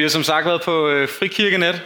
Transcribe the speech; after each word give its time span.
Vi 0.00 0.04
har 0.04 0.10
som 0.10 0.22
sagt 0.22 0.46
været 0.46 0.62
på 0.62 0.88
øh, 0.88 1.08
Frikirkenet, 1.08 1.82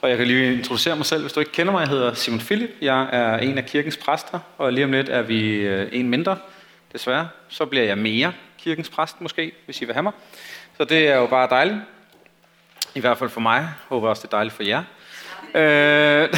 og 0.00 0.10
jeg 0.10 0.18
kan 0.18 0.26
lige 0.26 0.52
introducere 0.52 0.96
mig 0.96 1.06
selv, 1.06 1.20
hvis 1.20 1.32
du 1.32 1.40
ikke 1.40 1.52
kender 1.52 1.72
mig. 1.72 1.80
Jeg 1.80 1.88
hedder 1.88 2.14
Simon 2.14 2.40
Philip. 2.40 2.70
Jeg 2.80 3.08
er 3.12 3.38
en 3.38 3.58
af 3.58 3.66
kirkens 3.66 3.96
præster, 3.96 4.38
og 4.58 4.72
lige 4.72 4.84
om 4.84 4.92
lidt 4.92 5.08
er 5.08 5.22
vi 5.22 5.50
øh, 5.50 5.88
en 5.92 6.08
mindre, 6.08 6.38
desværre. 6.92 7.28
Så 7.48 7.64
bliver 7.64 7.84
jeg 7.84 7.98
mere 7.98 8.32
kirkens 8.58 8.90
præst 8.90 9.20
måske, 9.20 9.52
hvis 9.64 9.82
I 9.82 9.84
vil 9.84 9.94
have 9.94 10.02
mig. 10.02 10.12
Så 10.76 10.84
det 10.84 11.08
er 11.08 11.16
jo 11.16 11.26
bare 11.26 11.48
dejligt. 11.50 11.76
I 12.94 13.00
hvert 13.00 13.18
fald 13.18 13.30
for 13.30 13.40
mig. 13.40 13.56
Jeg 13.56 13.68
håber 13.88 14.08
også, 14.08 14.22
det 14.22 14.32
er 14.32 14.36
dejligt 14.36 14.56
for 14.56 14.62
jer. 14.62 14.82
Øh, 15.54 16.28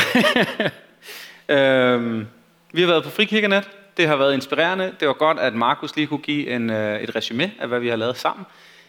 øh, 1.57 2.27
vi 2.73 2.80
har 2.80 2.89
været 2.89 3.05
på 3.05 3.11
Frikirkenet. 3.11 3.69
Det 3.96 4.09
har 4.09 4.16
været 4.16 4.35
inspirerende. 4.35 4.95
Det 5.01 5.09
var 5.09 5.14
godt, 5.14 5.39
at 5.39 5.55
Markus 5.55 5.96
lige 5.96 6.07
kunne 6.07 6.23
give 6.23 6.51
en, 6.51 6.71
øh, 6.71 7.01
et 7.01 7.16
resume 7.16 7.53
af, 7.61 7.69
hvad 7.69 7.80
vi 7.80 7.89
har 7.89 7.96
lavet 7.96 8.16
sammen. 8.16 8.46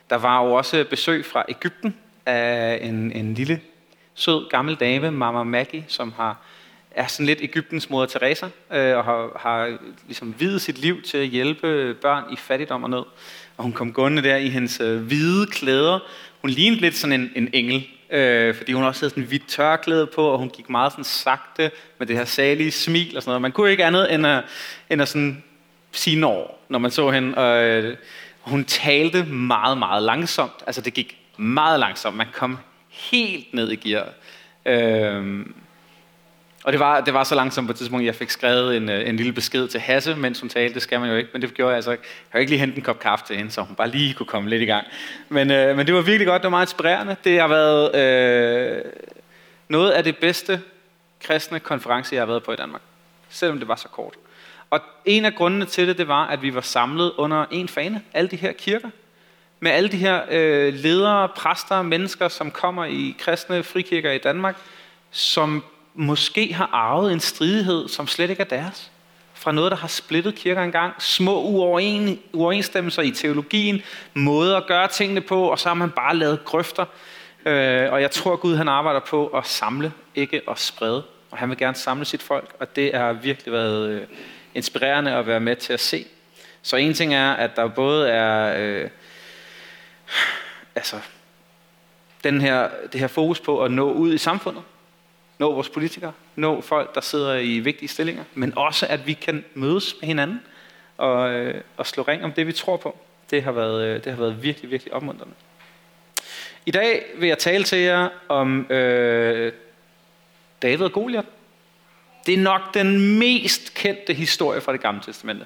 Der 0.09 0.15
var 0.15 0.43
jo 0.45 0.53
også 0.53 0.85
besøg 0.89 1.25
fra 1.25 1.45
Ægypten 1.49 1.95
af 2.25 2.79
en, 2.81 3.11
en 3.11 3.33
lille, 3.33 3.61
sød, 4.15 4.49
gammel 4.49 4.75
dame, 4.75 5.11
Mama 5.11 5.43
Maggie, 5.43 5.85
som 5.87 6.13
har, 6.17 6.37
er 6.91 7.07
sådan 7.07 7.25
lidt 7.25 7.39
Ægyptens 7.41 7.89
moder 7.89 8.05
Teresa, 8.05 8.45
øh, 8.45 8.97
og 8.97 9.03
har, 9.03 9.37
har 9.39 9.77
ligesom 10.05 10.35
videt 10.39 10.61
sit 10.61 10.77
liv 10.77 11.01
til 11.01 11.17
at 11.17 11.27
hjælpe 11.27 11.93
børn 11.93 12.23
i 12.33 12.35
fattigdom 12.35 12.83
og 12.83 12.89
nød. 12.89 13.03
Og 13.57 13.63
hun 13.63 13.73
kom 13.73 13.93
gående 13.93 14.23
der 14.23 14.35
i 14.35 14.49
hendes 14.49 14.79
øh, 14.79 15.01
hvide 15.01 15.47
klæder. 15.47 15.99
Hun 16.41 16.49
lignede 16.49 16.81
lidt 16.81 16.95
sådan 16.95 17.21
en, 17.21 17.31
en 17.35 17.49
engel, 17.53 17.87
øh, 18.09 18.55
fordi 18.55 18.73
hun 18.73 18.83
også 18.83 19.01
havde 19.01 19.09
sådan 19.09 19.23
en 19.23 19.27
hvidt 19.27 19.47
tørklæde 19.47 20.07
på, 20.07 20.27
og 20.27 20.39
hun 20.39 20.49
gik 20.49 20.69
meget 20.69 20.91
sådan 20.91 21.03
sagte 21.03 21.71
med 21.97 22.07
det 22.07 22.17
her 22.17 22.25
salige 22.25 22.71
smil 22.71 23.15
og 23.15 23.23
sådan 23.23 23.29
noget. 23.29 23.41
Man 23.41 23.51
kunne 23.51 23.71
ikke 23.71 23.85
andet 23.85 24.13
end 24.13 24.27
at, 24.27 24.43
end 24.89 25.01
at 25.01 25.07
sådan 25.07 25.43
sige 25.91 26.19
når, 26.19 26.65
når 26.69 26.79
man 26.79 26.91
så 26.91 27.09
hende. 27.11 27.37
Og, 27.37 27.63
øh, 27.63 27.97
hun 28.45 28.65
talte 28.65 29.23
meget, 29.23 29.77
meget 29.77 30.03
langsomt. 30.03 30.63
Altså 30.67 30.81
det 30.81 30.93
gik 30.93 31.17
meget 31.37 31.79
langsomt. 31.79 32.17
Man 32.17 32.27
kom 32.33 32.57
helt 32.89 33.53
ned 33.53 33.71
i 33.71 33.75
gear. 33.75 34.07
Øhm, 34.65 35.55
og 36.63 36.71
det 36.71 36.79
var, 36.79 37.01
det 37.01 37.13
var 37.13 37.23
så 37.23 37.35
langsomt 37.35 37.67
på 37.67 37.71
et 37.71 37.77
tidspunkt, 37.77 38.01
at 38.01 38.05
jeg 38.05 38.15
fik 38.15 38.29
skrevet 38.29 38.77
en, 38.77 38.89
øh, 38.89 39.09
en 39.09 39.15
lille 39.15 39.33
besked 39.33 39.67
til 39.67 39.79
Hasse, 39.79 40.15
mens 40.15 40.39
hun 40.39 40.49
talte. 40.49 40.73
Det 40.73 40.81
skal 40.81 40.99
man 40.99 41.09
jo 41.09 41.15
ikke, 41.15 41.29
men 41.33 41.41
det 41.41 41.53
gjorde 41.53 41.69
jeg 41.69 41.75
altså 41.75 41.91
ikke. 41.91 42.03
Jeg 42.03 42.29
har 42.31 42.39
ikke 42.39 42.51
lige 42.51 42.59
hentet 42.59 42.77
en 42.77 42.83
kop 42.83 42.99
kaffe 42.99 43.25
til 43.25 43.35
hende, 43.35 43.51
så 43.51 43.61
hun 43.61 43.75
bare 43.75 43.89
lige 43.89 44.13
kunne 44.13 44.25
komme 44.25 44.49
lidt 44.49 44.61
i 44.61 44.65
gang. 44.65 44.87
Men, 45.29 45.51
øh, 45.51 45.77
men 45.77 45.87
det 45.87 45.95
var 45.95 46.01
virkelig 46.01 46.27
godt, 46.27 46.41
det 46.41 46.43
var 46.43 46.49
meget 46.49 46.65
inspirerende. 46.65 47.15
Det 47.23 47.39
har 47.39 47.47
været 47.47 47.95
øh, 47.95 48.81
noget 49.67 49.91
af 49.91 50.03
det 50.03 50.17
bedste 50.17 50.61
kristne 51.23 51.59
konference, 51.59 52.15
jeg 52.15 52.21
har 52.21 52.27
været 52.27 52.43
på 52.43 52.51
i 52.51 52.55
Danmark. 52.55 52.81
Selvom 53.29 53.59
det 53.59 53.67
var 53.67 53.75
så 53.75 53.87
kort. 53.87 54.13
Og 54.69 54.79
en 55.05 55.25
af 55.25 55.35
grundene 55.35 55.65
til 55.65 55.87
det, 55.87 55.97
det 55.97 56.07
var, 56.07 56.27
at 56.27 56.41
vi 56.41 56.55
var 56.55 56.61
samlet 56.61 57.11
under 57.17 57.45
en 57.51 57.67
fane, 57.67 58.01
alle 58.13 58.29
de 58.29 58.35
her 58.35 58.51
kirker, 58.51 58.89
med 59.59 59.71
alle 59.71 59.89
de 59.89 59.97
her 59.97 60.21
øh, 60.31 60.73
ledere, 60.73 61.29
præster, 61.29 61.81
mennesker, 61.81 62.27
som 62.27 62.51
kommer 62.51 62.85
i 62.85 63.15
kristne 63.19 63.63
frikirker 63.63 64.11
i 64.11 64.17
Danmark, 64.17 64.57
som 65.11 65.63
måske 65.93 66.53
har 66.53 66.69
arvet 66.73 67.13
en 67.13 67.19
stridighed, 67.19 67.87
som 67.87 68.07
slet 68.07 68.29
ikke 68.29 68.41
er 68.41 68.47
deres. 68.47 68.91
Fra 69.33 69.51
noget, 69.51 69.71
der 69.71 69.77
har 69.77 69.87
splittet 69.87 70.35
kirker 70.35 70.63
engang. 70.63 70.93
Små 70.99 71.41
uoven, 71.41 72.19
uoverensstemmelser 72.33 73.01
i 73.01 73.11
teologien, 73.11 73.81
måder 74.13 74.57
at 74.57 74.67
gøre 74.67 74.87
tingene 74.87 75.21
på, 75.21 75.43
og 75.43 75.59
så 75.59 75.69
har 75.69 75.73
man 75.73 75.91
bare 75.91 76.15
lavet 76.15 76.45
grøfter. 76.45 76.85
Øh, 77.45 77.91
og 77.93 78.01
jeg 78.01 78.11
tror, 78.11 78.35
Gud 78.35 78.55
han 78.55 78.67
arbejder 78.67 78.99
på 78.99 79.27
at 79.27 79.47
samle, 79.47 79.91
ikke 80.15 80.41
at 80.49 80.59
sprede. 80.59 81.03
Og 81.31 81.37
han 81.37 81.49
vil 81.49 81.57
gerne 81.57 81.75
samle 81.75 82.05
sit 82.05 82.23
folk, 82.23 82.55
og 82.59 82.75
det 82.75 82.91
har 82.93 83.13
virkelig 83.13 83.53
været 83.53 83.89
øh, 83.89 84.01
inspirerende 84.55 85.11
at 85.11 85.27
være 85.27 85.39
med 85.39 85.55
til 85.55 85.73
at 85.73 85.79
se. 85.79 86.05
Så 86.61 86.75
en 86.75 86.93
ting 86.93 87.13
er, 87.13 87.33
at 87.33 87.55
der 87.55 87.67
både 87.67 88.09
er 88.09 88.55
øh, 88.59 88.89
altså, 90.75 90.99
den 92.23 92.41
her, 92.41 92.69
det 92.91 92.99
her 92.99 93.07
fokus 93.07 93.39
på 93.39 93.63
at 93.63 93.71
nå 93.71 93.91
ud 93.91 94.13
i 94.13 94.17
samfundet, 94.17 94.63
nå 95.37 95.53
vores 95.53 95.69
politikere, 95.69 96.13
nå 96.35 96.61
folk, 96.61 96.95
der 96.95 97.01
sidder 97.01 97.35
i 97.35 97.59
vigtige 97.59 97.89
stillinger, 97.89 98.23
men 98.33 98.57
også 98.57 98.87
at 98.87 99.07
vi 99.07 99.13
kan 99.13 99.45
mødes 99.53 99.95
med 100.01 100.07
hinanden 100.07 100.41
og, 100.97 101.33
øh, 101.33 101.61
og 101.77 101.87
slå 101.87 102.03
ring 102.03 102.23
om 102.23 102.31
det, 102.31 102.47
vi 102.47 102.51
tror 102.51 102.77
på. 102.77 102.97
Det 103.31 103.43
har 103.43 103.51
været, 103.51 103.85
øh, 103.85 104.03
det 104.03 104.13
har 104.13 104.19
været 104.19 104.43
virkelig, 104.43 104.71
virkelig 104.71 104.93
opmuntrende. 104.93 105.33
I 106.65 106.71
dag 106.71 107.05
vil 107.17 107.27
jeg 107.27 107.37
tale 107.37 107.63
til 107.63 107.79
jer 107.79 108.09
om 108.27 108.71
øh, 108.71 109.53
David 110.61 110.85
og 110.85 110.91
Goliath. 110.91 111.27
Det 112.25 112.33
er 112.33 112.37
nok 112.37 112.73
den 112.73 113.19
mest 113.19 113.73
kendte 113.73 114.13
historie 114.13 114.61
fra 114.61 114.73
det 114.73 114.81
gamle 114.81 115.01
testamente. 115.01 115.45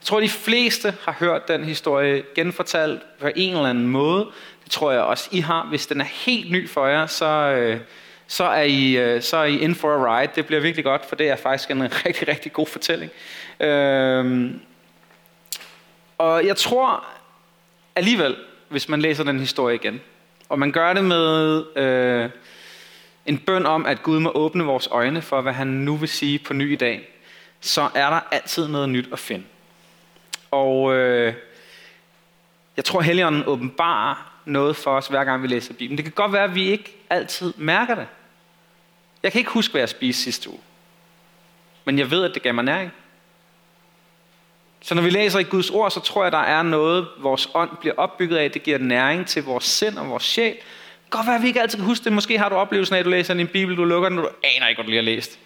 Jeg 0.00 0.06
tror, 0.06 0.20
de 0.20 0.28
fleste 0.28 0.94
har 1.02 1.16
hørt 1.18 1.48
den 1.48 1.64
historie 1.64 2.22
genfortalt 2.34 3.02
på 3.20 3.28
en 3.36 3.56
eller 3.56 3.70
anden 3.70 3.86
måde. 3.86 4.26
Det 4.64 4.72
tror 4.72 4.92
jeg 4.92 5.00
også, 5.00 5.28
I 5.32 5.40
har. 5.40 5.66
Hvis 5.66 5.86
den 5.86 6.00
er 6.00 6.04
helt 6.04 6.50
ny 6.50 6.68
for 6.68 6.86
jer, 6.86 7.06
så, 7.06 7.26
øh, 7.26 7.80
så, 8.26 8.44
er, 8.44 8.62
I, 8.62 8.96
øh, 8.96 9.22
så 9.22 9.36
er 9.36 9.44
I 9.44 9.58
in 9.58 9.74
for 9.74 9.94
a 9.94 10.20
ride. 10.20 10.32
Det 10.34 10.46
bliver 10.46 10.60
virkelig 10.60 10.84
godt, 10.84 11.04
for 11.08 11.16
det 11.16 11.28
er 11.28 11.36
faktisk 11.36 11.70
en 11.70 11.82
rigtig, 12.06 12.28
rigtig 12.28 12.52
god 12.52 12.66
fortælling. 12.66 13.10
Øhm, 13.60 14.60
og 16.18 16.46
jeg 16.46 16.56
tror 16.56 17.04
alligevel, 17.96 18.36
hvis 18.68 18.88
man 18.88 19.00
læser 19.00 19.24
den 19.24 19.40
historie 19.40 19.74
igen, 19.74 20.00
og 20.48 20.58
man 20.58 20.72
gør 20.72 20.92
det 20.92 21.04
med... 21.04 21.64
Øh, 21.76 22.30
en 23.26 23.38
bøn 23.38 23.66
om, 23.66 23.86
at 23.86 24.02
Gud 24.02 24.20
må 24.20 24.30
åbne 24.34 24.64
vores 24.64 24.88
øjne 24.90 25.22
for, 25.22 25.40
hvad 25.40 25.52
han 25.52 25.66
nu 25.66 25.96
vil 25.96 26.08
sige 26.08 26.38
på 26.38 26.52
ny 26.52 26.72
i 26.72 26.76
dag, 26.76 27.08
så 27.60 27.88
er 27.94 28.10
der 28.10 28.20
altid 28.30 28.68
noget 28.68 28.88
nyt 28.88 29.08
at 29.12 29.18
finde. 29.18 29.44
Og 30.50 30.94
øh, 30.94 31.34
jeg 32.76 32.84
tror, 32.84 33.00
Helligånden 33.00 33.44
åbenbarer 33.46 34.40
noget 34.44 34.76
for 34.76 34.96
os, 34.96 35.06
hver 35.06 35.24
gang 35.24 35.42
vi 35.42 35.48
læser 35.48 35.74
Bibelen. 35.74 35.96
Det 35.96 36.04
kan 36.04 36.12
godt 36.12 36.32
være, 36.32 36.44
at 36.44 36.54
vi 36.54 36.70
ikke 36.70 36.96
altid 37.10 37.52
mærker 37.56 37.94
det. 37.94 38.06
Jeg 39.22 39.32
kan 39.32 39.38
ikke 39.38 39.50
huske, 39.50 39.72
hvad 39.72 39.80
jeg 39.80 39.88
spiste 39.88 40.22
sidste 40.22 40.50
uge. 40.50 40.60
Men 41.84 41.98
jeg 41.98 42.10
ved, 42.10 42.24
at 42.24 42.34
det 42.34 42.42
gav 42.42 42.54
mig 42.54 42.64
næring. 42.64 42.92
Så 44.80 44.94
når 44.94 45.02
vi 45.02 45.10
læser 45.10 45.38
i 45.38 45.42
Guds 45.42 45.70
ord, 45.70 45.90
så 45.90 46.00
tror 46.00 46.22
jeg, 46.22 46.32
der 46.32 46.38
er 46.38 46.62
noget, 46.62 47.08
vores 47.18 47.48
ånd 47.54 47.70
bliver 47.80 47.94
opbygget 47.96 48.36
af. 48.36 48.50
Det 48.50 48.62
giver 48.62 48.78
næring 48.78 49.26
til 49.26 49.44
vores 49.44 49.64
sind 49.64 49.98
og 49.98 50.08
vores 50.08 50.22
sjæl 50.22 50.56
godt 51.16 51.26
være, 51.26 51.36
at 51.36 51.42
vi 51.42 51.46
ikke 51.46 51.60
altid 51.60 51.78
kan 51.78 51.86
huske 51.86 52.04
det. 52.04 52.12
Måske 52.12 52.38
har 52.38 52.48
du 52.48 52.54
oplevelsen 52.54 52.94
af, 52.94 52.98
at 52.98 53.04
du 53.04 53.10
læser 53.10 53.34
en 53.34 53.48
bibel, 53.48 53.76
du 53.76 53.84
lukker 53.84 54.08
den, 54.08 54.18
og 54.18 54.24
du 54.24 54.30
aner 54.56 54.68
ikke, 54.68 54.78
hvad 54.78 54.84
du 54.84 54.90
lige 54.90 55.02
har 55.02 55.04
læst. 55.04 55.38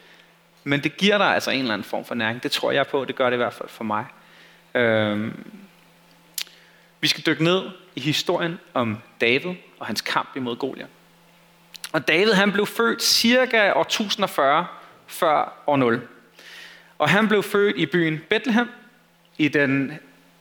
Men 0.64 0.82
det 0.82 0.96
giver 0.96 1.18
dig 1.18 1.26
altså 1.26 1.50
en 1.50 1.60
eller 1.60 1.72
anden 1.72 1.84
form 1.84 2.04
for 2.04 2.14
næring. 2.14 2.42
Det 2.42 2.52
tror 2.52 2.70
jeg 2.70 2.86
på. 2.86 3.04
Det 3.04 3.16
gør 3.16 3.30
det 3.30 3.36
i 3.36 3.36
hvert 3.36 3.52
fald 3.52 3.68
for 3.68 3.84
mig. 3.84 4.04
Øhm. 4.74 5.44
Vi 7.00 7.08
skal 7.08 7.26
dykke 7.26 7.44
ned 7.44 7.62
i 7.94 8.00
historien 8.00 8.58
om 8.74 8.98
David 9.20 9.54
og 9.78 9.86
hans 9.86 10.00
kamp 10.00 10.28
imod 10.36 10.56
Goliath. 10.56 10.90
Og 11.92 12.08
David 12.08 12.32
han 12.32 12.52
blev 12.52 12.66
født 12.66 13.02
cirka 13.02 13.72
år 13.72 13.80
1040 13.80 14.66
før 15.06 15.62
år 15.66 15.76
0. 15.76 16.08
Og 16.98 17.08
han 17.08 17.28
blev 17.28 17.42
født 17.42 17.76
i 17.76 17.86
byen 17.86 18.20
Bethlehem 18.30 18.68
i 19.38 19.48
den 19.48 19.98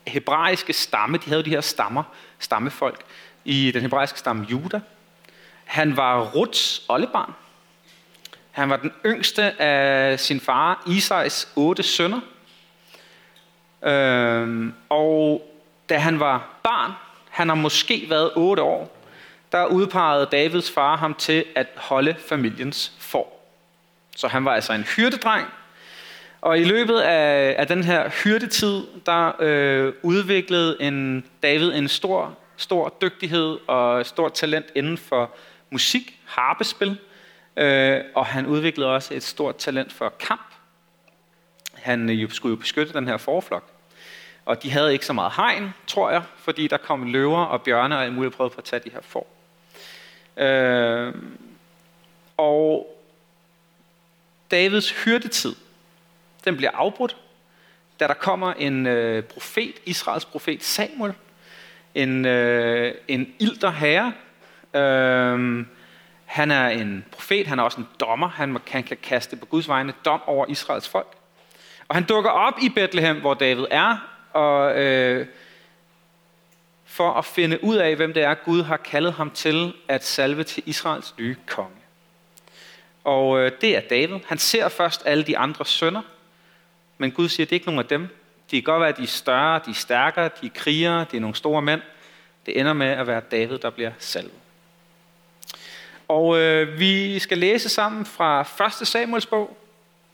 hebraiske 0.07 0.73
stamme. 0.73 1.17
De 1.17 1.29
havde 1.29 1.43
de 1.43 1.49
her 1.49 1.61
stammer, 1.61 2.03
stammefolk 2.39 3.01
i 3.45 3.71
den 3.71 3.81
hebraiske 3.81 4.19
stamme 4.19 4.45
Juda. 4.49 4.79
Han 5.67 5.97
var 5.97 6.23
Ruts 6.23 6.85
oldebarn. 6.89 7.33
Han 8.51 8.69
var 8.69 8.77
den 8.77 8.91
yngste 9.05 9.61
af 9.61 10.19
sin 10.19 10.39
far 10.39 10.83
Isais 10.87 11.47
otte 11.55 11.83
sønner. 11.83 12.19
Øhm, 13.83 14.73
og 14.89 15.51
da 15.89 15.97
han 15.97 16.19
var 16.19 16.59
barn, 16.63 16.91
han 17.29 17.49
har 17.49 17.55
måske 17.55 18.05
været 18.09 18.31
otte 18.35 18.63
år, 18.63 18.97
der 19.51 19.65
udpegede 19.65 20.27
Davids 20.31 20.71
far 20.71 20.97
ham 20.97 21.13
til 21.13 21.45
at 21.55 21.67
holde 21.75 22.15
familiens 22.27 22.91
for. 22.99 23.27
Så 24.15 24.27
han 24.27 24.45
var 24.45 24.53
altså 24.53 24.73
en 24.73 24.83
hyrdedreng. 24.83 25.47
Og 26.41 26.59
i 26.59 26.63
løbet 26.63 26.99
af, 26.99 27.55
af 27.57 27.67
den 27.67 27.83
her 27.83 28.09
hyrdetid, 28.23 28.81
der 29.05 29.31
øh, 29.39 29.93
udviklede 30.03 30.77
en 30.81 31.25
David 31.43 31.73
en 31.73 31.87
stor, 31.87 32.37
stor 32.57 32.93
dygtighed 33.01 33.57
og 33.67 34.05
stort 34.05 34.33
talent 34.33 34.65
inden 34.75 34.97
for 34.97 35.31
musik, 35.69 36.19
harpespil, 36.25 36.97
øh, 37.57 38.01
og 38.15 38.25
han 38.25 38.45
udviklede 38.45 38.93
også 38.95 39.13
et 39.13 39.23
stort 39.23 39.55
talent 39.55 39.93
for 39.93 40.13
kamp. 40.19 40.53
Han 41.73 42.09
øh, 42.09 42.31
skulle 42.31 42.51
jo 42.51 42.59
beskytte 42.59 42.93
den 42.93 43.07
her 43.07 43.17
forflok. 43.17 43.71
Og 44.45 44.63
de 44.63 44.71
havde 44.71 44.93
ikke 44.93 45.05
så 45.05 45.13
meget 45.13 45.33
hegn, 45.35 45.73
tror 45.87 46.09
jeg, 46.11 46.23
fordi 46.37 46.67
der 46.67 46.77
kom 46.77 47.11
løver 47.11 47.45
og 47.45 47.61
bjørne, 47.61 47.99
og 47.99 48.13
muligt 48.13 48.35
prøvede 48.35 48.53
på 48.53 48.57
at 48.57 48.63
tage 48.63 48.81
de 48.85 48.89
her 48.89 49.01
får. 49.01 49.27
Øh, 50.37 51.13
og 52.37 52.97
Davids 54.51 55.03
hyrdetid, 55.03 55.55
den 56.45 56.57
bliver 56.57 56.71
afbrudt, 56.71 57.17
da 57.99 58.07
der 58.07 58.13
kommer 58.13 58.53
en 58.53 58.85
øh, 58.85 59.23
profet, 59.23 59.73
Israels 59.85 60.25
profet 60.25 60.63
Samuel, 60.63 61.13
en, 61.95 62.25
øh, 62.25 62.95
en 63.07 63.33
ilter 63.39 63.71
herre, 63.71 64.13
Øhm, 64.77 65.67
han 66.25 66.51
er 66.51 66.67
en 66.67 67.05
profet, 67.11 67.47
han 67.47 67.59
er 67.59 67.63
også 67.63 67.77
en 67.77 67.87
dommer, 67.99 68.27
han 68.27 68.57
kan, 68.65 68.83
kan 68.83 68.97
kaste 69.03 69.35
på 69.35 69.45
Guds 69.45 69.67
vegne 69.67 69.93
dom 70.05 70.21
over 70.25 70.45
Israels 70.49 70.89
folk. 70.89 71.13
Og 71.87 71.95
han 71.95 72.03
dukker 72.03 72.29
op 72.29 72.53
i 72.61 72.69
Bethlehem, 72.69 73.19
hvor 73.19 73.33
David 73.33 73.65
er, 73.71 73.97
og 74.33 74.79
øh, 74.79 75.27
for 76.85 77.13
at 77.13 77.25
finde 77.25 77.63
ud 77.63 77.75
af, 77.75 77.95
hvem 77.95 78.13
det 78.13 78.23
er, 78.23 78.33
Gud 78.33 78.63
har 78.63 78.77
kaldet 78.77 79.13
ham 79.13 79.31
til 79.31 79.73
at 79.87 80.05
salve 80.05 80.43
til 80.43 80.63
Israels 80.65 81.15
nye 81.19 81.35
konge. 81.45 81.77
Og 83.03 83.39
øh, 83.39 83.51
det 83.61 83.77
er 83.77 83.81
David. 83.81 84.19
Han 84.27 84.37
ser 84.37 84.69
først 84.69 85.01
alle 85.05 85.23
de 85.23 85.37
andre 85.37 85.65
sønner, 85.65 86.01
men 86.97 87.11
Gud 87.11 87.29
siger, 87.29 87.45
at 87.45 87.49
det 87.49 87.55
er 87.55 87.59
ikke 87.59 87.65
nogen 87.65 87.79
af 87.79 87.85
dem. 87.85 88.07
De 88.51 88.61
kan 88.61 88.63
godt 88.63 88.79
være, 88.79 88.89
at 88.89 88.97
de 88.97 89.03
er 89.03 89.07
større, 89.07 89.61
de 89.65 89.69
er 89.69 89.75
stærkere, 89.75 90.29
de 90.41 90.45
er 90.45 90.51
krigere, 90.55 91.05
de 91.11 91.17
er 91.17 91.21
nogle 91.21 91.35
store 91.35 91.61
mænd. 91.61 91.81
Det 92.45 92.59
ender 92.59 92.73
med 92.73 92.87
at 92.87 93.07
være 93.07 93.21
David, 93.31 93.57
der 93.57 93.69
bliver 93.69 93.91
salvet. 93.99 94.31
Og 96.07 96.37
øh, 96.37 96.79
vi 96.79 97.19
skal 97.19 97.37
læse 97.37 97.69
sammen 97.69 98.05
fra 98.05 98.41
1. 98.81 98.87
Samuels 98.87 99.25
bog 99.25 99.57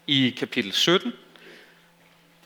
i 0.08 0.36
kapitel 0.40 0.72
17. 0.72 1.14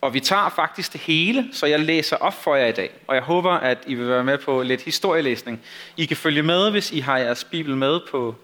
Og 0.02 0.14
vi 0.14 0.20
tager 0.20 0.50
faktisk 0.50 0.94
det 0.94 1.02
hele, 1.02 1.50
så 1.52 1.66
jeg 1.66 1.80
læser 1.80 2.16
op 2.16 2.34
for 2.34 2.56
jer 2.56 2.66
i 2.66 2.72
dag. 2.72 2.92
Og 3.08 3.16
jeg 3.16 3.24
håber, 3.24 3.52
at 3.52 3.78
I 3.88 3.96
vil 3.96 4.10
være 4.10 4.24
med 4.24 4.38
på 4.38 4.62
lidt 4.62 4.82
historielæsning. 4.82 5.62
I 5.98 6.06
kan 6.06 6.18
følge 6.18 6.44
med, 6.44 6.72
hvis 6.72 6.92
I 6.92 7.00
har 7.00 7.18
jeres 7.18 7.44
bibel 7.44 7.76
med 7.76 8.00
på 8.12 8.36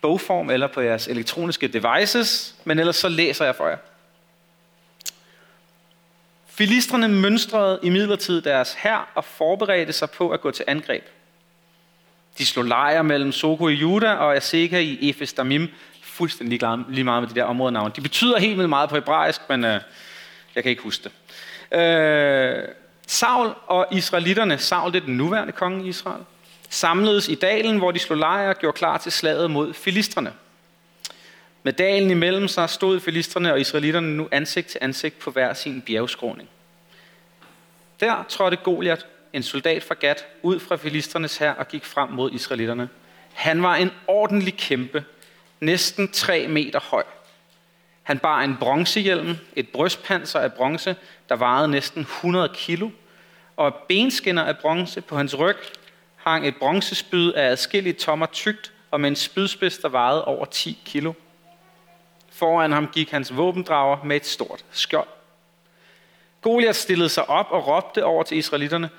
bogform 0.00 0.50
eller 0.50 0.66
på 0.66 0.80
jeres 0.80 1.08
elektroniske 1.08 1.68
devices. 1.68 2.54
Men 2.64 2.78
ellers 2.78 2.96
så 2.96 3.08
læser 3.08 3.44
jeg 3.44 3.54
for 3.54 3.68
jer. 3.68 3.76
Filistrene 6.46 7.08
mønstrede 7.08 7.80
i 7.82 7.90
midlertid 7.90 8.42
deres 8.42 8.74
hær 8.74 9.12
og 9.14 9.24
forberedte 9.24 9.92
sig 9.92 10.10
på 10.10 10.30
at 10.30 10.40
gå 10.40 10.50
til 10.50 10.64
angreb. 10.68 11.04
De 12.38 12.46
slog 12.46 12.64
lejre 12.64 13.04
mellem 13.04 13.32
Soko 13.32 13.68
i 13.68 13.74
Juda 13.74 14.12
og 14.12 14.36
Aseka 14.36 14.78
i 14.78 15.10
Efes 15.10 15.32
Damim. 15.32 15.68
Fuldstændig 16.02 16.60
lige 16.88 17.04
meget 17.04 17.22
med 17.22 17.30
de 17.30 17.34
der 17.34 17.44
områdenavne. 17.44 17.92
De 17.96 18.00
betyder 18.00 18.38
helt 18.38 18.56
vildt 18.56 18.68
meget 18.68 18.88
på 18.88 18.94
hebraisk, 18.94 19.40
men 19.48 19.64
øh, 19.64 19.80
jeg 20.54 20.62
kan 20.62 20.70
ikke 20.70 20.82
huske 20.82 21.04
det. 21.04 21.12
Øh, 21.78 22.68
Saul 23.06 23.54
og 23.66 23.86
israelitterne, 23.92 24.58
Saul 24.58 24.92
det 24.92 25.02
er 25.02 25.06
den 25.06 25.16
nuværende 25.16 25.52
konge 25.52 25.84
i 25.84 25.88
Israel, 25.88 26.22
samledes 26.68 27.28
i 27.28 27.34
dalen, 27.34 27.78
hvor 27.78 27.90
de 27.90 27.98
slog 27.98 28.18
lejre 28.18 28.50
og 28.50 28.58
gjorde 28.58 28.76
klar 28.76 28.98
til 28.98 29.12
slaget 29.12 29.50
mod 29.50 29.74
filistrene. 29.74 30.32
Med 31.62 31.72
dalen 31.72 32.10
imellem 32.10 32.48
sig 32.48 32.70
stod 32.70 33.00
filistrene 33.00 33.52
og 33.52 33.60
israelitterne 33.60 34.16
nu 34.16 34.28
ansigt 34.32 34.68
til 34.68 34.78
ansigt 34.82 35.18
på 35.18 35.30
hver 35.30 35.54
sin 35.54 35.82
bjergskråning. 35.82 36.48
Der 38.00 38.24
trådte 38.28 38.56
Goliat, 38.56 39.06
en 39.32 39.42
soldat 39.42 39.82
fra 39.82 39.94
Gat, 39.94 40.26
ud 40.42 40.60
fra 40.60 40.76
filistrenes 40.76 41.36
her 41.36 41.52
og 41.52 41.68
gik 41.68 41.84
frem 41.84 42.08
mod 42.08 42.32
israelitterne. 42.32 42.88
Han 43.32 43.62
var 43.62 43.74
en 43.74 43.90
ordentlig 44.06 44.56
kæmpe, 44.56 45.04
næsten 45.60 46.12
3 46.12 46.48
meter 46.48 46.80
høj. 46.80 47.04
Han 48.02 48.18
bar 48.18 48.40
en 48.40 48.56
bronzehjelm, 48.60 49.36
et 49.56 49.68
brystpanser 49.68 50.40
af 50.40 50.52
bronze, 50.52 50.96
der 51.28 51.36
vejede 51.36 51.68
næsten 51.68 52.00
100 52.00 52.50
kilo, 52.54 52.90
og 53.56 53.74
benskinner 53.88 54.42
af 54.42 54.58
bronze 54.58 55.00
på 55.00 55.16
hans 55.16 55.38
ryg 55.38 55.56
hang 56.24 56.48
et 56.48 56.56
bronzespyd 56.56 57.32
af 57.32 57.50
adskillige 57.50 57.92
tommer 57.92 58.26
tykt 58.26 58.72
og 58.90 59.00
med 59.00 59.08
en 59.08 59.16
spydspids, 59.16 59.78
der 59.78 59.88
vejede 59.88 60.24
over 60.24 60.44
10 60.44 60.78
kilo. 60.84 61.12
Foran 62.30 62.72
ham 62.72 62.86
gik 62.86 63.10
hans 63.10 63.36
våbendrager 63.36 64.04
med 64.04 64.16
et 64.16 64.26
stort 64.26 64.64
skjold. 64.70 65.08
Goliath 66.42 66.76
stillede 66.76 67.08
sig 67.08 67.28
op 67.28 67.46
og 67.50 67.66
råbte 67.66 68.04
over 68.04 68.22
til 68.22 68.38
israelitterne, 68.38 68.90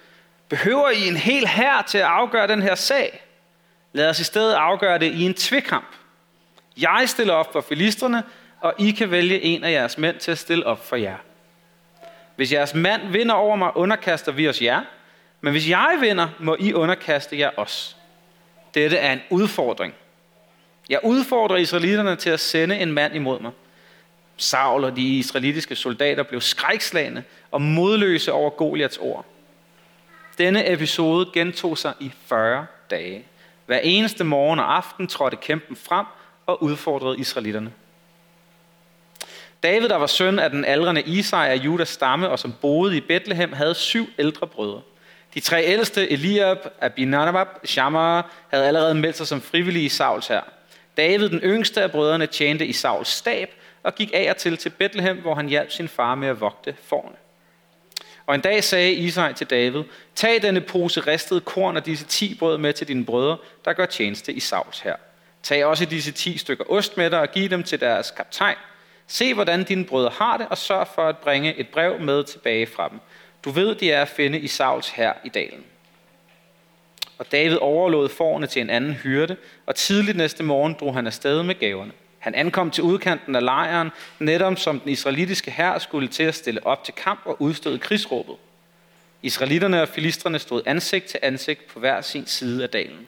behøver 0.51 0.89
I 0.89 1.07
en 1.07 1.17
hel 1.17 1.47
hær 1.47 1.83
til 1.87 1.97
at 1.97 2.03
afgøre 2.03 2.47
den 2.47 2.61
her 2.61 2.75
sag? 2.75 3.23
Lad 3.93 4.09
os 4.09 4.19
i 4.19 4.23
stedet 4.23 4.53
afgøre 4.53 4.99
det 4.99 5.11
i 5.13 5.23
en 5.23 5.33
tvikamp. 5.33 5.95
Jeg 6.77 7.03
stiller 7.07 7.33
op 7.33 7.53
for 7.53 7.61
filistrene, 7.61 8.23
og 8.61 8.73
I 8.79 8.91
kan 8.91 9.11
vælge 9.11 9.41
en 9.41 9.63
af 9.63 9.71
jeres 9.71 9.97
mænd 9.97 10.17
til 10.17 10.31
at 10.31 10.37
stille 10.37 10.65
op 10.65 10.85
for 10.85 10.95
jer. 10.95 11.15
Hvis 12.35 12.53
jeres 12.53 12.73
mand 12.73 13.07
vinder 13.07 13.35
over 13.35 13.55
mig, 13.55 13.77
underkaster 13.77 14.31
vi 14.31 14.49
os 14.49 14.61
jer, 14.61 14.81
men 15.41 15.51
hvis 15.51 15.69
jeg 15.69 15.97
vinder, 16.01 16.27
må 16.39 16.55
I 16.59 16.73
underkaste 16.73 17.39
jer 17.39 17.49
os. 17.57 17.97
Dette 18.73 18.97
er 18.97 19.13
en 19.13 19.21
udfordring. 19.29 19.93
Jeg 20.89 20.99
udfordrer 21.03 21.57
israelitterne 21.57 22.15
til 22.15 22.29
at 22.29 22.39
sende 22.39 22.79
en 22.79 22.91
mand 22.91 23.15
imod 23.15 23.39
mig. 23.39 23.51
Saul 24.37 24.83
og 24.83 24.95
de 24.95 25.17
israelitiske 25.17 25.75
soldater 25.75 26.23
blev 26.23 26.41
skrækslagende 26.41 27.23
og 27.51 27.61
modløse 27.61 28.33
over 28.33 28.49
Goliaths 28.49 28.97
ord. 28.97 29.25
Denne 30.41 30.71
episode 30.71 31.29
gentog 31.33 31.77
sig 31.77 31.93
i 31.99 32.11
40 32.25 32.65
dage. 32.89 33.25
Hver 33.65 33.79
eneste 33.79 34.23
morgen 34.23 34.59
og 34.59 34.75
aften 34.75 35.07
trådte 35.07 35.37
kæmpen 35.37 35.75
frem 35.75 36.05
og 36.45 36.63
udfordrede 36.63 37.19
israelitterne. 37.19 37.71
David, 39.63 39.89
der 39.89 39.95
var 39.95 40.07
søn 40.07 40.39
af 40.39 40.49
den 40.49 40.65
aldrende 40.65 41.01
Isai 41.01 41.49
af 41.49 41.55
Judas 41.55 41.89
stamme 41.89 42.29
og 42.29 42.39
som 42.39 42.53
boede 42.61 42.97
i 42.97 42.99
Bethlehem, 42.99 43.53
havde 43.53 43.75
syv 43.75 44.07
ældre 44.19 44.47
brødre. 44.47 44.81
De 45.33 45.39
tre 45.39 45.63
ældste, 45.65 46.11
Eliab, 46.11 46.57
Abinadab, 46.81 47.47
Shammah, 47.63 48.23
havde 48.49 48.67
allerede 48.67 48.95
meldt 48.95 49.17
sig 49.17 49.27
som 49.27 49.41
frivillige 49.41 49.85
i 49.85 49.89
Sauls 49.89 50.27
her. 50.27 50.41
David, 50.97 51.29
den 51.29 51.39
yngste 51.39 51.81
af 51.81 51.91
brødrene, 51.91 52.27
tjente 52.27 52.65
i 52.65 52.73
Sauls 52.73 53.09
stab 53.09 53.49
og 53.83 53.95
gik 53.95 54.11
af 54.13 54.29
og 54.29 54.37
til 54.37 54.57
til 54.57 54.69
Bethlehem, 54.69 55.17
hvor 55.17 55.35
han 55.35 55.47
hjalp 55.47 55.71
sin 55.71 55.87
far 55.87 56.15
med 56.15 56.27
at 56.27 56.41
vogte 56.41 56.75
forne. 56.83 57.20
Og 58.31 58.35
en 58.35 58.41
dag 58.41 58.63
sagde 58.63 58.93
Isai 58.93 59.33
til 59.33 59.47
David, 59.47 59.83
tag 60.15 60.41
denne 60.41 60.61
pose 60.61 60.99
ristet 60.99 61.45
korn 61.45 61.77
og 61.77 61.85
disse 61.85 62.05
ti 62.05 62.35
brød 62.35 62.57
med 62.57 62.73
til 62.73 62.87
dine 62.87 63.05
brødre, 63.05 63.37
der 63.65 63.73
gør 63.73 63.85
tjeneste 63.85 64.33
i 64.33 64.39
Sauls 64.39 64.79
her. 64.79 64.95
Tag 65.43 65.65
også 65.65 65.85
disse 65.85 66.11
ti 66.11 66.37
stykker 66.37 66.63
ost 66.71 66.97
med 66.97 67.09
dig 67.09 67.19
og 67.19 67.31
giv 67.31 67.49
dem 67.49 67.63
til 67.63 67.79
deres 67.79 68.11
kaptajn. 68.11 68.55
Se, 69.07 69.33
hvordan 69.33 69.63
dine 69.63 69.85
brødre 69.85 70.11
har 70.15 70.37
det, 70.37 70.47
og 70.49 70.57
sørg 70.57 70.87
for 70.95 71.01
at 71.07 71.17
bringe 71.17 71.55
et 71.55 71.67
brev 71.67 71.99
med 71.99 72.23
tilbage 72.23 72.67
fra 72.67 72.89
dem. 72.89 72.99
Du 73.45 73.49
ved, 73.49 73.75
de 73.75 73.91
er 73.91 74.01
at 74.01 74.09
finde 74.09 74.39
i 74.39 74.47
Sauls 74.47 74.89
her 74.89 75.13
i 75.23 75.29
dalen. 75.29 75.63
Og 77.17 77.31
David 77.31 77.57
overlod 77.57 78.09
forne 78.09 78.47
til 78.47 78.61
en 78.61 78.69
anden 78.69 78.93
hyrde, 78.93 79.37
og 79.65 79.75
tidligt 79.75 80.17
næste 80.17 80.43
morgen 80.43 80.75
drog 80.79 80.93
han 80.93 81.07
afsted 81.07 81.43
med 81.43 81.55
gaverne. 81.59 81.91
Han 82.21 82.35
ankom 82.35 82.71
til 82.71 82.83
udkanten 82.83 83.35
af 83.35 83.43
lejren, 83.43 83.89
netop 84.19 84.59
som 84.59 84.79
den 84.79 84.89
israelitiske 84.89 85.51
hær 85.51 85.77
skulle 85.79 86.07
til 86.07 86.23
at 86.23 86.35
stille 86.35 86.67
op 86.67 86.83
til 86.83 86.93
kamp 86.93 87.21
og 87.25 87.41
udstøde 87.41 87.79
krigsråbet. 87.79 88.35
Israelitterne 89.21 89.81
og 89.81 89.87
filistrene 89.87 90.39
stod 90.39 90.61
ansigt 90.65 91.05
til 91.05 91.19
ansigt 91.23 91.67
på 91.67 91.79
hver 91.79 92.01
sin 92.01 92.27
side 92.27 92.63
af 92.63 92.69
dalen. 92.69 93.07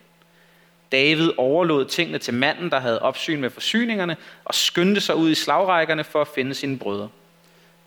David 0.92 1.31
overlod 1.38 1.86
tingene 1.86 2.18
til 2.18 2.33
manden, 2.33 2.69
der 2.69 2.80
havde 2.80 3.01
opsyn 3.01 3.42
med 3.42 3.50
forsyningerne, 3.50 4.18
og 4.45 4.56
skyndte 4.56 5.01
sig 5.01 5.15
ud 5.15 5.30
i 5.30 5.36
slagrækkerne 5.36 6.04
for 6.04 6.21
at 6.21 6.27
finde 6.27 6.54
sine 6.54 6.80
brødre. 6.80 7.10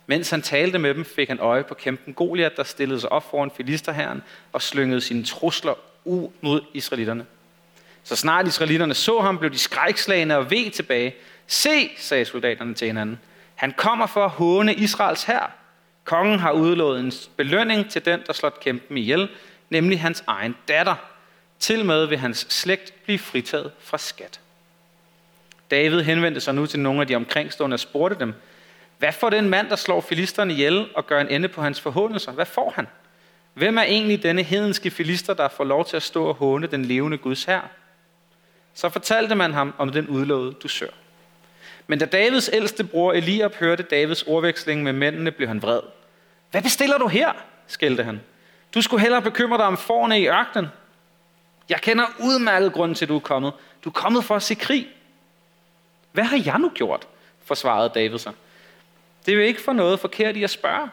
Mens 0.06 0.31
han 0.31 0.43
talte 0.43 0.78
med 0.78 0.94
dem, 0.94 1.05
fik 1.05 1.28
han 1.28 1.38
øje 1.38 1.64
på 1.64 1.75
kæmpen 1.75 2.14
Goliat, 2.14 2.56
der 2.56 2.62
stillede 2.62 3.00
sig 3.00 3.12
op 3.12 3.31
foran 3.31 3.50
filisterherren 3.56 4.23
og 4.52 4.62
slyngede 4.62 5.00
sine 5.00 5.25
trusler 5.25 5.75
ud 6.05 6.28
mod 6.40 6.61
israelitterne. 6.75 7.26
Så 8.06 8.17
snart 8.17 8.47
israelitterne 8.47 8.94
så 8.94 9.20
ham, 9.20 9.38
blev 9.38 9.50
de 9.50 9.58
skrækslagende 9.58 10.37
og 10.37 10.50
ved 10.50 10.71
tilbage. 10.71 11.14
Se, 11.47 11.90
sagde 11.99 12.25
soldaterne 12.25 12.75
til 12.75 12.87
hinanden, 12.87 13.21
han 13.54 13.73
kommer 13.76 14.07
for 14.07 14.25
at 14.25 14.31
håne 14.31 14.75
Israels 14.75 15.25
hær. 15.25 15.57
Kongen 16.04 16.38
har 16.38 16.52
udlået 16.52 17.00
en 17.00 17.12
belønning 17.37 17.90
til 17.90 18.04
den, 18.04 18.21
der 18.26 18.33
slår 18.33 18.59
kæmpen 18.61 18.99
ihjel, 18.99 19.28
nemlig 19.71 20.00
hans 20.00 20.25
egen 20.26 20.57
datter. 20.69 20.95
Til 21.59 21.85
med 21.85 22.07
vil 22.07 22.19
hans 22.19 22.47
slægt 22.49 23.04
blive 23.04 23.19
fritaget 23.19 23.71
fra 23.81 23.99
skat. 23.99 24.40
David 25.71 26.02
henvendte 26.02 26.40
sig 26.40 26.54
nu 26.54 26.66
til 26.66 26.81
nogle 26.81 27.00
af 27.00 27.07
de 27.07 27.14
omkringstående 27.14 27.75
og 27.75 27.81
spurgte 27.81 28.19
dem, 28.19 28.35
hvad 28.99 29.12
får 29.12 29.31
den 29.31 29.49
mand, 29.49 29.69
der 29.69 29.76
slår 29.76 30.00
filisterne 30.00 30.52
ihjel 30.52 30.87
og 30.95 31.07
gør 31.07 31.21
en 31.21 31.28
ende 31.28 31.49
på 31.49 31.62
hans 31.62 31.81
forhåndelser? 31.81 32.33
Hvad 32.33 32.47
får 32.47 32.73
han? 32.76 32.87
Hvem 33.54 33.78
er 33.78 33.83
egentlig 33.83 34.23
denne 34.23 34.42
hedenske 34.42 34.90
filister, 34.90 35.35
der 35.35 35.49
får 35.49 35.64
lov 35.64 35.85
til 35.85 35.97
at 35.97 36.02
stå 36.02 36.25
og 36.25 36.35
håne 36.35 36.66
den 36.66 36.85
levende 36.85 37.19
Guds 37.19 37.45
her? 37.45 37.61
Så 38.76 38.88
fortalte 38.88 39.35
man 39.35 39.52
ham 39.52 39.75
om 39.78 39.92
den 39.92 40.09
udlovede 40.09 40.52
dusør. 40.52 40.90
Men 41.87 41.99
da 41.99 42.04
Davids 42.04 42.50
ældste 42.52 42.85
bror 42.85 43.12
Eliab 43.12 43.54
hørte 43.54 43.83
Davids 43.83 44.23
ordveksling 44.23 44.83
med 44.83 44.92
mændene, 44.92 45.30
blev 45.30 45.49
han 45.49 45.62
vred. 45.62 45.80
Hvad 46.50 46.62
bestiller 46.62 46.99
du 46.99 47.09
her? 47.09 47.33
skældte 47.66 48.04
han. 48.04 48.21
Du 48.75 48.83
skulle 48.83 49.00
hellere 49.00 49.23
bekymre 49.23 49.59
dig 49.59 49.66
om 49.66 49.76
forne 49.76 50.21
i 50.21 50.28
ørkenen. 50.28 50.68
Jeg 51.68 51.80
kender 51.80 52.04
udmærket 52.21 52.73
grunden 52.73 52.95
til, 52.95 53.04
at 53.04 53.09
du 53.09 53.16
er 53.16 53.21
kommet. 53.21 53.52
Du 53.85 53.88
er 53.88 53.92
kommet 53.92 54.25
for 54.25 54.37
at 54.37 54.42
se 54.42 54.54
krig. 54.54 54.88
Hvad 56.12 56.25
har 56.25 56.42
jeg 56.45 56.59
nu 56.59 56.71
gjort? 56.75 57.09
forsvarede 57.45 57.90
David 57.95 58.18
sig. 58.18 58.33
Det 59.26 59.33
er 59.33 59.37
jo 59.37 59.42
ikke 59.42 59.62
for 59.62 59.73
noget 59.73 60.00
forkert 60.00 60.37
i 60.37 60.45
at 60.45 60.50
spørge. 60.50 60.90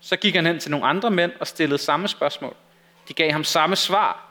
Så 0.00 0.16
gik 0.16 0.34
han 0.34 0.46
hen 0.46 0.58
til 0.58 0.70
nogle 0.70 0.86
andre 0.86 1.10
mænd 1.10 1.32
og 1.40 1.46
stillede 1.46 1.78
samme 1.78 2.08
spørgsmål. 2.08 2.54
De 3.08 3.14
gav 3.14 3.32
ham 3.32 3.44
samme 3.44 3.76
svar. 3.76 4.26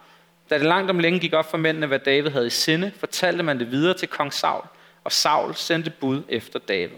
Da 0.50 0.58
det 0.58 0.66
langt 0.66 0.90
om 0.90 1.00
længe 1.00 1.20
gik 1.20 1.34
op 1.34 1.52
for 1.52 1.58
mændene, 1.58 1.88
hvad 1.88 2.00
David 2.00 2.32
havde 2.32 2.48
i 2.48 2.50
sinde, 2.50 2.92
fortalte 3.00 3.44
man 3.44 3.60
det 3.60 3.72
videre 3.72 3.94
til 3.94 4.08
kong 4.08 4.34
Saul, 4.34 4.64
og 5.04 5.12
Saul 5.12 5.56
sendte 5.56 5.90
bud 5.90 6.22
efter 6.30 6.60
David. 6.60 6.98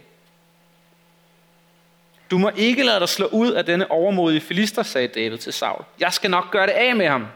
Du 2.31 2.37
må 2.37 2.51
ikke 2.55 2.83
lade 2.83 2.99
dig 2.99 3.09
slå 3.09 3.25
ud 3.25 3.51
af 3.51 3.65
denne 3.65 3.91
overmodige 3.91 4.41
filister, 4.41 4.83
sagde 4.83 5.07
David 5.07 5.37
til 5.37 5.53
Saul. 5.53 5.83
Jeg 5.99 6.13
skal 6.13 6.29
nok 6.29 6.51
gøre 6.51 6.65
det 6.65 6.71
af 6.71 6.95
med 6.95 7.07
ham. 7.07 7.27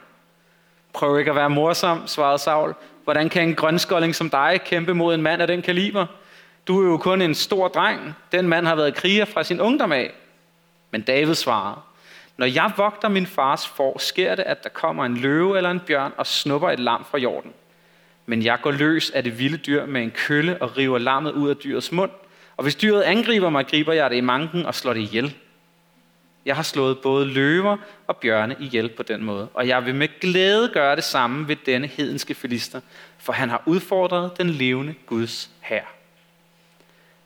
Prøv 0.93 1.19
ikke 1.19 1.31
at 1.31 1.35
være 1.35 1.49
morsom, 1.49 2.07
svarede 2.07 2.39
Saul. 2.39 2.73
Hvordan 3.03 3.29
kan 3.29 3.47
en 3.47 3.55
grønskolding 3.55 4.15
som 4.15 4.29
dig 4.29 4.61
kæmpe 4.65 4.93
mod 4.93 5.15
en 5.15 5.21
mand 5.21 5.41
af 5.41 5.47
den 5.47 5.61
kaliber? 5.61 6.05
Du 6.67 6.81
er 6.83 6.91
jo 6.91 6.97
kun 6.97 7.21
en 7.21 7.35
stor 7.35 7.67
dreng. 7.67 8.15
Den 8.31 8.47
mand 8.47 8.67
har 8.67 8.75
været 8.75 8.95
kriger 8.95 9.25
fra 9.25 9.43
sin 9.43 9.61
ungdom 9.61 9.91
af. 9.91 10.11
Men 10.91 11.01
David 11.01 11.35
svarede, 11.35 11.77
når 12.37 12.45
jeg 12.45 12.71
vogter 12.77 13.09
min 13.09 13.25
fars 13.25 13.67
får, 13.67 13.99
sker 13.99 14.35
det, 14.35 14.43
at 14.43 14.63
der 14.63 14.69
kommer 14.69 15.05
en 15.05 15.17
løve 15.17 15.57
eller 15.57 15.71
en 15.71 15.79
bjørn 15.79 16.13
og 16.17 16.27
snupper 16.27 16.69
et 16.69 16.79
lam 16.79 17.05
fra 17.11 17.17
jorden. 17.17 17.53
Men 18.25 18.43
jeg 18.43 18.59
går 18.61 18.71
løs 18.71 19.09
af 19.09 19.23
det 19.23 19.39
vilde 19.39 19.57
dyr 19.57 19.85
med 19.85 20.01
en 20.01 20.11
kølle 20.11 20.61
og 20.61 20.77
river 20.77 20.97
lammet 20.97 21.31
ud 21.31 21.49
af 21.49 21.57
dyrets 21.57 21.91
mund. 21.91 22.11
Og 22.57 22.63
hvis 22.63 22.75
dyret 22.75 23.01
angriber 23.01 23.49
mig, 23.49 23.67
griber 23.67 23.93
jeg 23.93 24.09
det 24.09 24.15
i 24.15 24.21
manken 24.21 24.65
og 24.65 24.75
slår 24.75 24.93
det 24.93 25.01
ihjel. 25.01 25.35
Jeg 26.45 26.55
har 26.55 26.63
slået 26.63 26.99
både 26.99 27.25
løver 27.25 27.77
og 28.07 28.17
bjørne 28.17 28.55
ihjel 28.59 28.89
på 28.89 29.03
den 29.03 29.23
måde, 29.23 29.47
og 29.53 29.67
jeg 29.67 29.85
vil 29.85 29.95
med 29.95 30.07
glæde 30.19 30.69
gøre 30.73 30.95
det 30.95 31.03
samme 31.03 31.47
ved 31.47 31.55
denne 31.65 31.87
hedenske 31.87 32.35
filister, 32.35 32.81
for 33.17 33.33
han 33.33 33.49
har 33.49 33.63
udfordret 33.65 34.37
den 34.37 34.49
levende 34.49 34.93
Guds 35.05 35.49
herre. 35.59 35.85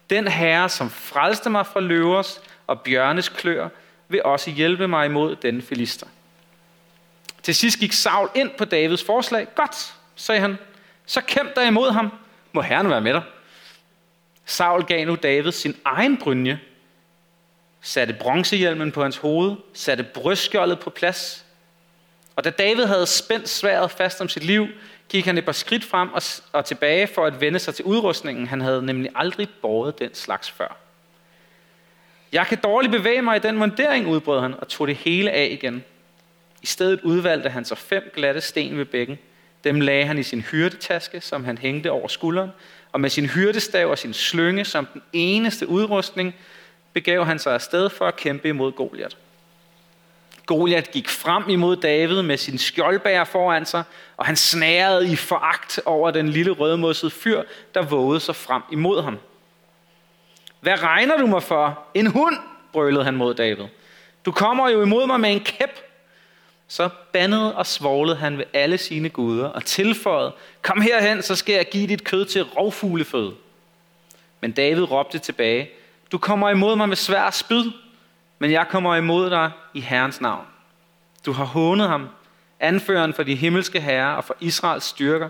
Den 0.09 0.27
herre, 0.27 0.69
som 0.69 0.89
frelste 0.89 1.49
mig 1.49 1.65
fra 1.65 1.79
løvers 1.79 2.41
og 2.67 2.81
bjørnes 2.81 3.29
klør, 3.29 3.69
vil 4.07 4.23
også 4.23 4.51
hjælpe 4.51 4.87
mig 4.87 5.05
imod 5.05 5.35
den 5.35 5.61
filister. 5.61 6.07
Til 7.43 7.55
sidst 7.55 7.79
gik 7.79 7.93
Saul 7.93 8.29
ind 8.35 8.49
på 8.57 8.65
Davids 8.65 9.03
forslag. 9.03 9.47
Godt, 9.55 9.93
sagde 10.15 10.41
han. 10.41 10.57
Så 11.05 11.21
kæmp 11.21 11.55
dig 11.55 11.67
imod 11.67 11.91
ham. 11.91 12.11
Må 12.51 12.61
Herren 12.61 12.89
være 12.89 13.01
med 13.01 13.13
dig. 13.13 13.21
Saul 14.45 14.83
gav 14.83 15.05
nu 15.05 15.15
David 15.15 15.51
sin 15.51 15.75
egen 15.85 16.17
brynje, 16.17 16.59
satte 17.81 18.13
bronzehjelmen 18.13 18.91
på 18.91 19.01
hans 19.01 19.17
hoved, 19.17 19.55
satte 19.73 20.03
brystskjoldet 20.03 20.79
på 20.79 20.89
plads. 20.89 21.45
Og 22.35 22.43
da 22.43 22.49
David 22.49 22.85
havde 22.85 23.05
spændt 23.05 23.49
sværet 23.49 23.91
fast 23.91 24.21
om 24.21 24.29
sit 24.29 24.43
liv, 24.43 24.67
gik 25.09 25.25
han 25.25 25.37
et 25.37 25.45
par 25.45 25.51
skridt 25.51 25.83
frem 25.83 26.13
og, 26.13 26.21
og 26.51 26.65
tilbage 26.65 27.07
for 27.07 27.25
at 27.25 27.41
vende 27.41 27.59
sig 27.59 27.75
til 27.75 27.85
udrustningen. 27.85 28.47
Han 28.47 28.61
havde 28.61 28.85
nemlig 28.85 29.11
aldrig 29.15 29.49
båret 29.61 29.99
den 29.99 30.13
slags 30.13 30.51
før. 30.51 30.77
Jeg 32.35 32.47
kan 32.47 32.57
dårligt 32.63 32.91
bevæge 32.91 33.21
mig 33.21 33.35
i 33.35 33.39
den 33.39 33.57
mundering, 33.57 34.07
udbrød 34.07 34.41
han 34.41 34.53
og 34.53 34.67
tog 34.67 34.87
det 34.87 34.95
hele 34.95 35.31
af 35.31 35.47
igen. 35.51 35.83
I 36.61 36.65
stedet 36.65 37.01
udvalgte 37.01 37.49
han 37.49 37.65
så 37.65 37.75
fem 37.75 38.11
glatte 38.15 38.41
sten 38.41 38.77
ved 38.77 38.85
bækken. 38.85 39.17
Dem 39.63 39.81
lagde 39.81 40.05
han 40.05 40.17
i 40.17 40.23
sin 40.23 40.41
hyrdetaske, 40.41 41.21
som 41.21 41.43
han 41.43 41.57
hængte 41.57 41.91
over 41.91 42.07
skulderen, 42.07 42.49
og 42.91 43.01
med 43.01 43.09
sin 43.09 43.25
hyrdestav 43.25 43.89
og 43.89 43.97
sin 43.97 44.13
slynge 44.13 44.65
som 44.65 44.87
den 44.93 45.01
eneste 45.13 45.67
udrustning, 45.67 46.35
begav 46.93 47.25
han 47.25 47.39
sig 47.39 47.53
afsted 47.53 47.89
for 47.89 48.05
at 48.05 48.15
kæmpe 48.15 48.49
imod 48.49 48.71
Goliat. 48.71 49.17
Goliat 50.45 50.91
gik 50.91 51.09
frem 51.09 51.49
imod 51.49 51.75
David 51.75 52.21
med 52.21 52.37
sin 52.37 52.57
skjoldbær 52.57 53.23
foran 53.23 53.65
sig, 53.65 53.83
og 54.17 54.25
han 54.25 54.35
snærede 54.35 55.11
i 55.11 55.15
foragt 55.15 55.79
over 55.85 56.11
den 56.11 56.29
lille 56.29 56.51
rødmossede 56.51 57.11
fyr, 57.11 57.43
der 57.73 57.81
vågede 57.81 58.19
sig 58.19 58.35
frem 58.35 58.61
imod 58.71 59.01
ham. 59.01 59.17
Hvad 60.65 60.83
regner 60.83 61.17
du 61.17 61.27
mig 61.27 61.43
for? 61.43 61.79
En 61.93 62.07
hund, 62.07 62.35
brølede 62.73 63.03
han 63.03 63.15
mod 63.15 63.33
David. 63.33 63.65
Du 64.25 64.31
kommer 64.31 64.69
jo 64.69 64.81
imod 64.81 65.07
mig 65.07 65.19
med 65.19 65.31
en 65.31 65.39
kæp. 65.39 65.79
Så 66.67 66.89
bandede 67.13 67.55
og 67.55 67.65
svoglede 67.65 68.17
han 68.17 68.37
ved 68.37 68.45
alle 68.53 68.77
sine 68.77 69.09
guder 69.09 69.47
og 69.47 69.65
tilføjede, 69.65 70.33
kom 70.61 70.81
herhen, 70.81 71.21
så 71.21 71.35
skal 71.35 71.55
jeg 71.55 71.65
give 71.71 71.87
dit 71.87 72.03
kød 72.03 72.25
til 72.25 72.43
rovfugleføde. 72.43 73.33
Men 74.41 74.51
David 74.51 74.83
råbte 74.83 75.19
tilbage, 75.19 75.69
du 76.11 76.17
kommer 76.17 76.49
imod 76.49 76.75
mig 76.75 76.89
med 76.89 76.97
svær 76.97 77.29
spyd, 77.29 77.71
men 78.39 78.51
jeg 78.51 78.65
kommer 78.69 78.95
imod 78.95 79.29
dig 79.29 79.51
i 79.73 79.79
Herrens 79.79 80.21
navn. 80.21 80.45
Du 81.25 81.31
har 81.31 81.45
hånet 81.45 81.87
ham, 81.87 82.09
anføreren 82.59 83.13
for 83.13 83.23
de 83.23 83.35
himmelske 83.35 83.79
herrer 83.79 84.15
og 84.15 84.23
for 84.23 84.35
Israels 84.39 84.83
styrker. 84.83 85.29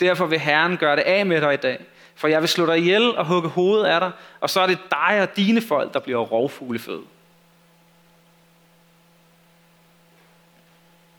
Derfor 0.00 0.26
vil 0.26 0.38
Herren 0.38 0.76
gøre 0.76 0.96
det 0.96 1.02
af 1.02 1.26
med 1.26 1.40
dig 1.40 1.54
i 1.54 1.56
dag. 1.56 1.84
For 2.14 2.28
jeg 2.28 2.40
vil 2.40 2.48
slå 2.48 2.66
dig 2.66 2.78
ihjel 2.78 3.16
og 3.16 3.26
hugge 3.26 3.48
hovedet 3.48 3.86
af 3.86 4.00
dig, 4.00 4.10
og 4.40 4.50
så 4.50 4.60
er 4.60 4.66
det 4.66 4.78
dig 4.90 5.22
og 5.22 5.36
dine 5.36 5.60
folk, 5.60 5.94
der 5.94 6.00
bliver 6.00 6.18
rovfugleføde. 6.18 7.02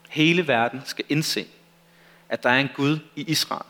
Hele 0.10 0.48
verden 0.48 0.82
skal 0.86 1.06
indse, 1.10 1.48
at 2.30 2.44
der 2.44 2.50
er 2.50 2.60
en 2.60 2.70
Gud 2.76 3.00
i 3.16 3.24
Israel. 3.32 3.66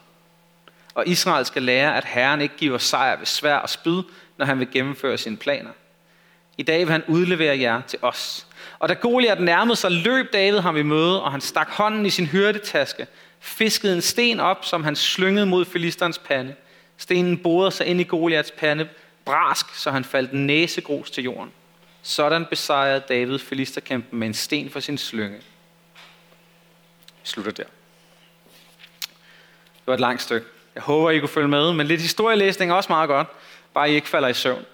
Og 0.94 1.08
Israel 1.08 1.46
skal 1.46 1.64
lære, 1.64 1.98
at 1.98 2.06
Herren 2.06 2.42
ikke 2.42 2.58
giver 2.58 2.78
sejr 2.78 3.18
ved 3.18 3.26
svær 3.26 3.56
og 3.56 3.70
spyd, 3.70 4.04
når 4.38 4.46
han 4.46 4.60
vil 4.60 4.72
gennemføre 4.72 5.18
sine 5.18 5.38
planer. 5.38 5.70
I 6.58 6.64
dag 6.64 6.80
vil 6.80 6.92
han 6.92 7.04
udlevere 7.08 7.60
jer 7.60 7.82
til 7.82 8.00
os. 8.02 8.48
Og 8.80 8.90
da 8.90 8.94
Goliat 8.94 9.42
nærmede 9.42 9.76
sig, 9.76 9.92
løb 9.92 10.34
David 10.34 10.60
ham 10.60 10.78
i 10.78 10.82
møde, 10.82 11.24
og 11.24 11.32
han 11.32 11.42
stak 11.42 11.70
hånden 11.70 12.06
i 12.06 12.10
sin 12.10 12.26
hyrdetaske, 12.26 13.08
fiskede 13.40 13.96
en 13.96 14.02
sten 14.02 14.40
op, 14.40 14.66
som 14.66 14.84
han 14.84 14.96
slyngede 14.96 15.46
mod 15.46 15.66
filisterens 15.66 16.18
pande. 16.18 16.56
Stenen 17.04 17.38
borede 17.38 17.72
sig 17.72 17.86
ind 17.86 18.02
i 18.02 18.04
Goliaths 18.04 18.52
pande, 18.52 18.90
brask, 19.26 19.76
så 19.76 19.92
han 19.92 20.04
faldt 20.04 20.34
næsegrus 20.34 21.12
til 21.12 21.24
jorden. 21.24 21.52
Sådan 22.02 22.46
besejrede 22.50 23.04
David 23.10 23.40
filisterkæmpen 23.40 24.20
med 24.20 24.28
en 24.28 24.34
sten 24.34 24.70
for 24.70 24.80
sin 24.80 24.98
slynge. 24.98 25.38
Vi 25.38 27.24
slutter 27.24 27.52
der. 27.52 27.64
Det 29.64 29.88
var 29.88 29.94
et 29.94 30.00
langt 30.00 30.22
stykke. 30.22 30.48
Jeg 30.76 30.84
håber, 30.84 31.10
I 31.10 31.20
kunne 31.20 31.30
følge 31.30 31.48
med, 31.48 31.74
men 31.74 31.88
lidt 31.88 32.02
historielæsning 32.02 32.72
er 32.72 32.76
også 32.76 32.92
meget 32.92 33.08
godt. 33.08 33.28
Bare 33.74 33.92
I 33.92 33.96
ikke 33.96 34.10
falder 34.10 34.28
i 34.28 34.34
søvn. 34.34 34.66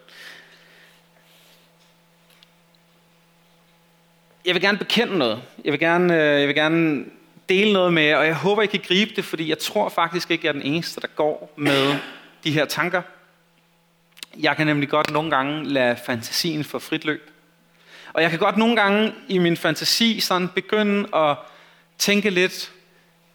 Jeg 4.46 4.54
vil 4.54 4.62
gerne 4.62 4.78
bekende 4.78 5.18
noget. 5.18 5.42
Jeg 5.66 5.72
vil 5.72 5.80
gerne, 5.80 6.14
øh, 6.14 6.40
jeg 6.40 6.48
vil 6.48 6.56
gerne 6.56 7.06
dele 7.50 7.74
noget 7.74 7.94
med 7.94 8.04
jer, 8.04 8.18
og 8.18 8.26
jeg 8.26 8.36
håber, 8.36 8.62
I 8.62 8.66
kan 8.66 8.82
gribe 8.88 9.12
det, 9.16 9.26
fordi 9.26 9.50
jeg 9.50 9.60
tror 9.60 9.90
faktisk 9.90 10.32
ikke, 10.32 10.46
jeg 10.46 10.50
er 10.50 10.60
den 10.60 10.74
eneste, 10.74 11.02
der 11.02 11.08
går 11.08 11.54
med 11.56 11.96
de 12.44 12.52
her 12.52 12.66
tanker. 12.66 13.02
Jeg 14.38 14.56
kan 14.56 14.68
nemlig 14.68 14.90
godt 14.90 15.12
nogle 15.12 15.32
gange 15.32 15.64
lade 15.64 15.98
fantasien 16.06 16.64
få 16.64 16.80
frit 16.80 17.06
løb. 17.06 17.32
Og 18.14 18.22
jeg 18.22 18.30
kan 18.30 18.40
godt 18.40 18.58
nogle 18.58 18.76
gange 18.76 19.14
i 19.28 19.38
min 19.38 19.58
fantasi 19.58 20.20
sådan 20.20 20.48
begynde 20.48 21.16
at 21.16 21.38
tænke 21.98 22.30
lidt, 22.30 22.72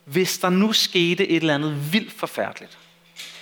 hvis 0.05 0.39
der 0.39 0.51
nu 0.51 0.73
skete 0.73 1.29
et 1.29 1.37
eller 1.37 1.55
andet 1.55 1.93
vildt 1.93 2.13
forfærdeligt, 2.13 2.79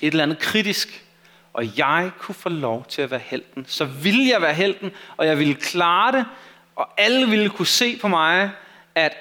et 0.01 0.11
eller 0.11 0.23
andet 0.23 0.39
kritisk, 0.39 1.05
og 1.53 1.79
jeg 1.79 2.11
kunne 2.19 2.35
få 2.35 2.49
lov 2.49 2.87
til 2.89 3.03
at 3.03 3.11
være 3.11 3.21
helten, 3.25 3.65
så 3.69 3.85
ville 3.85 4.29
jeg 4.29 4.43
være 4.43 4.55
helten, 4.55 4.91
og 5.17 5.27
jeg 5.27 5.39
ville 5.39 5.55
klare 5.55 6.13
det, 6.13 6.25
og 6.77 6.89
alle 6.99 7.29
ville 7.29 7.51
kunne 7.51 7.67
se 7.67 7.97
på 7.97 8.09
mig, 8.09 8.51
at 8.95 9.13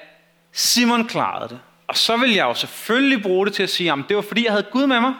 Simon 0.52 1.08
klarede 1.08 1.48
det. 1.48 1.60
Og 1.86 1.96
så 1.96 2.16
ville 2.16 2.36
jeg 2.36 2.44
jo 2.44 2.54
selvfølgelig 2.54 3.22
bruge 3.22 3.46
det 3.46 3.54
til 3.54 3.62
at 3.62 3.70
sige, 3.70 3.92
at 3.92 3.98
det 4.08 4.16
var 4.16 4.22
fordi, 4.22 4.44
jeg 4.44 4.52
havde 4.52 4.66
Gud 4.72 4.86
med 4.86 5.00
mig, 5.00 5.14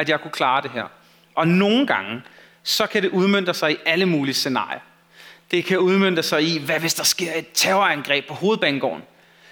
at 0.00 0.08
jeg 0.08 0.20
kunne 0.20 0.30
klare 0.30 0.62
det 0.62 0.70
her. 0.70 0.84
Og 1.34 1.48
nogle 1.48 1.86
gange, 1.86 2.22
så 2.62 2.86
kan 2.86 3.02
det 3.02 3.08
udmyndte 3.08 3.54
sig 3.54 3.72
i 3.72 3.76
alle 3.86 4.06
mulige 4.06 4.34
scenarier. 4.34 4.80
Det 5.50 5.64
kan 5.64 5.78
udmyndte 5.78 6.22
sig 6.22 6.42
i, 6.42 6.58
hvad 6.58 6.80
hvis 6.80 6.94
der 6.94 7.04
sker 7.04 7.32
et 7.36 7.46
terrorangreb 7.54 8.28
på 8.28 8.34
hovedbanegården? 8.34 9.02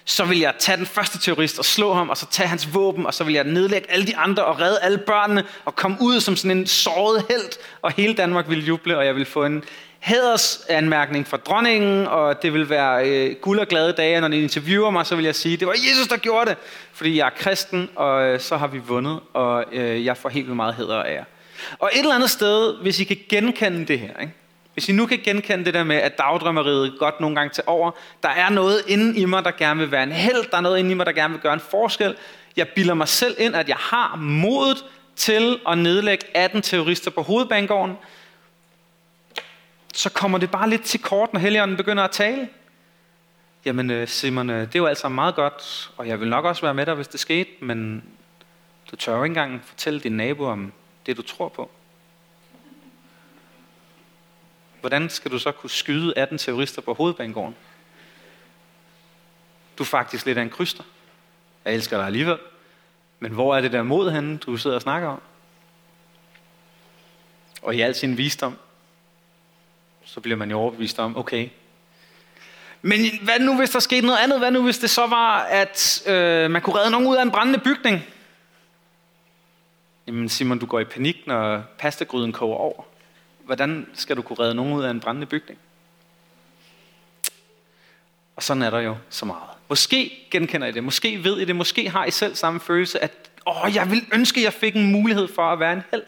så 0.09 0.25
vil 0.25 0.39
jeg 0.39 0.55
tage 0.59 0.77
den 0.77 0.87
første 0.87 1.19
terrorist 1.19 1.59
og 1.59 1.65
slå 1.65 1.95
ham, 1.95 2.09
og 2.09 2.17
så 2.17 2.27
tage 2.31 2.49
hans 2.49 2.75
våben, 2.75 3.07
og 3.07 3.15
så 3.15 3.25
vil 3.25 3.35
jeg 3.35 3.45
nedlægge 3.45 3.91
alle 3.91 4.07
de 4.07 4.17
andre 4.17 4.45
og 4.45 4.61
redde 4.61 4.81
alle 4.83 4.99
børnene, 4.99 5.45
og 5.65 5.77
komme 5.77 5.97
ud 6.01 6.21
som 6.21 6.37
sådan 6.37 6.59
en 6.59 6.67
såret 6.67 7.25
held, 7.31 7.59
og 7.83 7.93
hele 7.93 8.15
Danmark 8.15 8.49
vil 8.49 8.67
juble, 8.67 8.99
og 8.99 9.07
jeg 9.07 9.15
vil 9.15 9.25
få 9.25 9.45
en 9.45 9.65
hædersanmærkning 9.99 11.27
fra 11.27 11.37
dronningen, 11.37 12.07
og 12.07 12.43
det 12.43 12.53
vil 12.53 12.71
være 12.71 13.09
øh, 13.09 13.37
guld 13.41 13.59
og 13.59 13.67
glade 13.67 13.93
dage, 13.93 14.21
når 14.21 14.29
de 14.29 14.43
interviewer 14.43 14.91
mig, 14.91 15.07
så 15.07 15.17
vil 15.17 15.25
jeg 15.25 15.35
sige, 15.35 15.57
det 15.57 15.67
var 15.67 15.73
Jesus, 15.73 16.09
der 16.09 16.17
gjorde 16.17 16.51
det, 16.51 16.59
fordi 16.93 17.17
jeg 17.17 17.27
er 17.27 17.31
kristen, 17.37 17.91
og 17.97 18.23
øh, 18.23 18.41
så 18.41 18.57
har 18.57 18.67
vi 18.67 18.79
vundet, 18.79 19.21
og 19.35 19.65
øh, 19.73 20.05
jeg 20.05 20.17
får 20.17 20.29
helt 20.29 20.47
vildt 20.47 20.57
meget 20.57 20.75
hæder 20.75 21.03
af 21.03 21.15
jer. 21.15 21.25
Og 21.79 21.91
et 21.93 21.99
eller 21.99 22.15
andet 22.15 22.31
sted, 22.31 22.77
hvis 22.83 23.01
I 23.01 23.05
kan 23.05 23.17
genkende 23.29 23.87
det 23.87 23.99
her, 23.99 24.21
ikke? 24.21 24.33
Hvis 24.73 24.89
I 24.89 24.93
nu 24.93 25.07
kan 25.07 25.19
genkende 25.25 25.65
det 25.65 25.75
der 25.75 25.85
med, 25.85 25.97
at 25.97 26.19
dagdrømmeriet 26.19 26.93
godt 26.99 27.21
nogle 27.21 27.37
gange 27.37 27.55
til 27.55 27.65
over, 27.67 27.91
der 28.23 28.29
er 28.29 28.49
noget 28.49 28.83
inde 28.87 29.19
i 29.19 29.25
mig, 29.25 29.45
der 29.45 29.51
gerne 29.51 29.81
vil 29.81 29.91
være 29.91 30.03
en 30.03 30.13
held, 30.13 30.51
der 30.51 30.57
er 30.57 30.61
noget 30.61 30.79
inde 30.79 30.91
i 30.91 30.95
mig, 30.95 31.07
der 31.07 31.13
gerne 31.13 31.35
vil 31.35 31.43
gøre 31.43 31.55
en 31.55 31.61
forskel. 31.71 32.17
Jeg 32.57 32.69
bilder 32.69 32.95
mig 32.95 33.09
selv 33.09 33.37
ind, 33.39 33.57
at 33.57 33.69
jeg 33.69 33.77
har 33.77 34.17
modet 34.17 34.85
til 35.17 35.59
at 35.69 35.79
nedlægge 35.79 36.25
18 36.35 36.63
terrorister 36.63 37.11
på 37.11 37.23
hovedbanegården. 37.23 37.97
Så 39.99 40.11
kommer 40.11 40.39
det 40.39 40.51
bare 40.51 40.71
lidt 40.71 40.83
til 40.83 41.03
kort, 41.03 41.33
når 41.33 41.41
Helligånden 41.41 41.77
begynder 41.77 42.05
at 42.05 42.11
tale. 42.11 42.49
Jamen 43.65 43.91
øh, 43.91 44.09
Simon, 44.09 44.51
øh, 44.51 44.61
det 44.61 44.75
er 44.75 44.79
jo 44.79 44.87
altså 44.87 45.09
meget 45.09 45.35
godt, 45.35 45.91
og 45.97 46.09
jeg 46.09 46.21
vil 46.21 46.29
nok 46.29 46.45
også 46.45 46.63
være 46.63 46.75
med 46.75 46.87
dig, 46.87 46.95
hvis 46.95 47.09
det 47.09 47.21
skete, 47.21 47.51
men 47.61 48.05
du 48.91 48.97
tør 48.97 49.17
jo 49.17 49.25
ikke 49.25 49.31
engang 49.31 49.63
fortælle 49.65 50.01
din 50.01 50.13
nabo 50.13 50.45
om 50.45 50.73
det, 51.07 51.17
du 51.17 51.23
tror 51.23 51.49
på. 51.49 51.71
hvordan 54.81 55.11
skal 55.11 55.31
du 55.31 55.39
så 55.39 55.53
kunne 55.53 55.71
skyde 55.71 56.13
18 56.17 56.39
terrorister 56.39 56.83
på 56.83 56.95
hovedbanegården? 56.95 57.57
Du 59.79 59.83
er 59.83 59.87
faktisk 59.87 60.27
lidt 60.27 60.39
af 60.39 60.43
en 60.43 60.51
kryster. 60.51 60.85
Jeg 61.65 61.75
elsker 61.75 61.97
dig 61.97 62.07
alligevel. 62.07 62.39
Men 63.19 63.33
hvor 63.33 63.57
er 63.57 63.61
det 63.61 63.73
der 63.73 63.83
mod 63.83 64.11
henne, 64.11 64.39
du 64.39 64.57
sidder 64.57 64.77
og 64.77 64.83
snakker 64.83 65.09
om? 65.09 65.21
Og 67.63 67.75
i 67.75 67.81
al 67.81 67.95
sin 67.95 68.17
visdom, 68.17 68.59
så 70.15 70.21
bliver 70.21 70.37
man 70.37 70.51
jo 70.51 70.59
overbevist 70.59 70.99
om, 70.99 71.17
okay. 71.17 71.49
Men 72.83 73.01
hvad 73.23 73.39
nu, 73.41 73.57
hvis 73.57 73.71
der 73.71 73.79
skete 73.79 74.07
noget 74.07 74.19
andet? 74.19 74.39
Hvad 74.39 74.51
nu, 74.51 74.63
hvis 74.63 74.79
det 74.79 74.91
så 74.91 75.07
var, 75.07 75.39
at 75.39 76.03
øh, 76.07 76.51
man 76.51 76.63
kunne 76.63 76.77
redde 76.77 76.91
nogen 76.91 77.07
ud 77.07 77.17
af 77.17 77.23
en 77.23 77.31
brændende 77.31 77.59
bygning? 77.59 78.03
Jamen 80.07 80.29
Simon, 80.29 80.59
du 80.59 80.67
går 80.67 80.81
i 80.81 80.85
panik, 80.85 81.17
når 81.27 81.63
pastagryden 81.79 82.33
koger 82.33 82.57
over 82.57 82.83
hvordan 83.49 83.87
skal 83.95 84.17
du 84.17 84.23
kunne 84.23 84.39
redde 84.39 84.55
nogen 84.55 84.73
ud 84.73 84.85
af 84.85 84.91
en 84.91 85.01
brændende 85.01 85.27
bygning? 85.27 85.59
Og 88.37 88.43
sådan 88.43 88.63
er 88.63 88.71
der 88.71 88.81
jo 88.81 88.97
så 89.11 89.27
meget. 89.27 89.51
Måske 89.69 90.29
genkender 90.31 90.67
I 90.67 90.73
det, 90.73 90.85
måske 90.85 91.25
ved 91.25 91.39
I 91.39 91.45
det, 91.45 91.57
måske 91.57 91.91
har 91.91 92.05
I 92.05 92.11
selv 92.11 92.35
samme 92.35 92.61
følelse, 92.61 93.03
at 93.03 93.31
åh, 93.47 93.75
jeg 93.75 93.91
vil 93.91 94.07
ønske, 94.13 94.41
at 94.41 94.45
jeg 94.45 94.53
fik 94.53 94.77
en 94.77 94.93
mulighed 94.93 95.29
for 95.35 95.43
at 95.43 95.61
være 95.61 95.73
en 95.73 95.83
held. 95.91 96.03